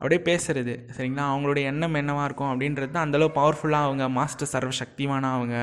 அப்படியே 0.00 0.20
பேசுறது. 0.28 0.74
சரிங்களா? 0.96 1.24
அவங்களுடைய 1.32 1.64
எண்ணம் 1.72 1.98
என்னவாக 2.00 2.24
இருக்கும் 2.24 2.52
அப்படின்றது 2.52 2.90
தான் 2.90 3.06
அந்தளவு 3.06 3.32
பவர்ஃபுல்லாக 3.40 3.88
அவங்க 3.88 4.08
மாஸ்டர் 4.08 4.52
சர்வசக்திவான 4.52 5.24
அவங்க 5.36 5.56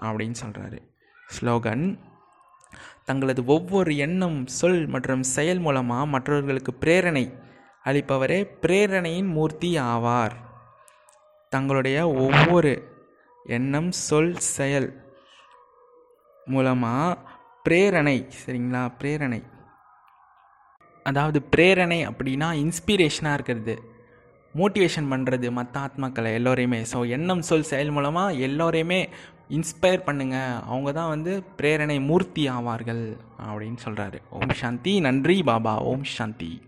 அப்படின்னு 0.00 0.38
சொல்கிறாரு 0.44 0.78
ஸ்லோகன் 1.26 1.84
தங்களது 3.04 3.44
ஒவ்வொரு 3.44 3.96
எண்ணம் 3.96 4.46
சொல் 4.46 4.86
மற்றும் 4.86 5.22
செயல் 5.36 5.58
மூலமாக 5.58 6.06
மற்றவர்களுக்கு 6.06 6.72
பிரேரணை 6.80 7.24
அளிப்பவரே 7.84 8.38
பிரேரணையின் 8.62 9.30
மூர்த்தி 9.36 9.70
ஆவார். 9.78 10.34
தங்களுடைய 11.52 11.98
ஒவ்வொரு 12.10 12.72
எண்ணம் 13.46 13.90
சொல் 13.90 14.36
செயல் 14.56 14.88
மூலமாக 16.44 17.18
பிரேரணை 17.68 18.18
சரிங்களா? 18.44 18.84
பிரேரணை. 19.00 19.40
அதாவது 21.02 21.38
பிரேரணை 21.56 21.98
அப்படின்னா 22.10 22.48
இன்ஸ்பிரேஷனாக 22.64 23.36
இருக்கிறது. 23.38 23.74
மோட்டிவேஷன் 24.54 25.08
பண்ணுறது 25.10 25.50
மற்ற 25.50 25.80
ஆத்மாக்களை 25.80 26.30
எல்லோரையுமே. 26.38 26.80
ஸோ 26.92 26.98
எண்ணம் 27.08 27.42
சொல் 27.42 27.62
செயல் 27.62 27.90
மூலமாக 27.90 28.32
எல்லோரையுமே 28.32 29.08
இன்ஸ்பயர் 29.50 30.04
பண்ணுங்கள் 30.06 30.62
அவங்க 30.66 30.92
தான் 30.92 31.08
வந்து 31.08 31.42
பிரேரணை 31.58 32.00
மூர்த்தி 32.00 32.48
ஆவார்கள் 32.48 33.16
அப்படின்னு 33.50 33.76
சொல்கிறாரு 33.84 34.18
ஓம் 34.30 34.54
சாந்தி. 34.54 35.00
நன்றி 35.00 35.42
பாபா. 35.42 35.78
ஓம் 35.78 36.04
சாந்தி. 36.04 36.62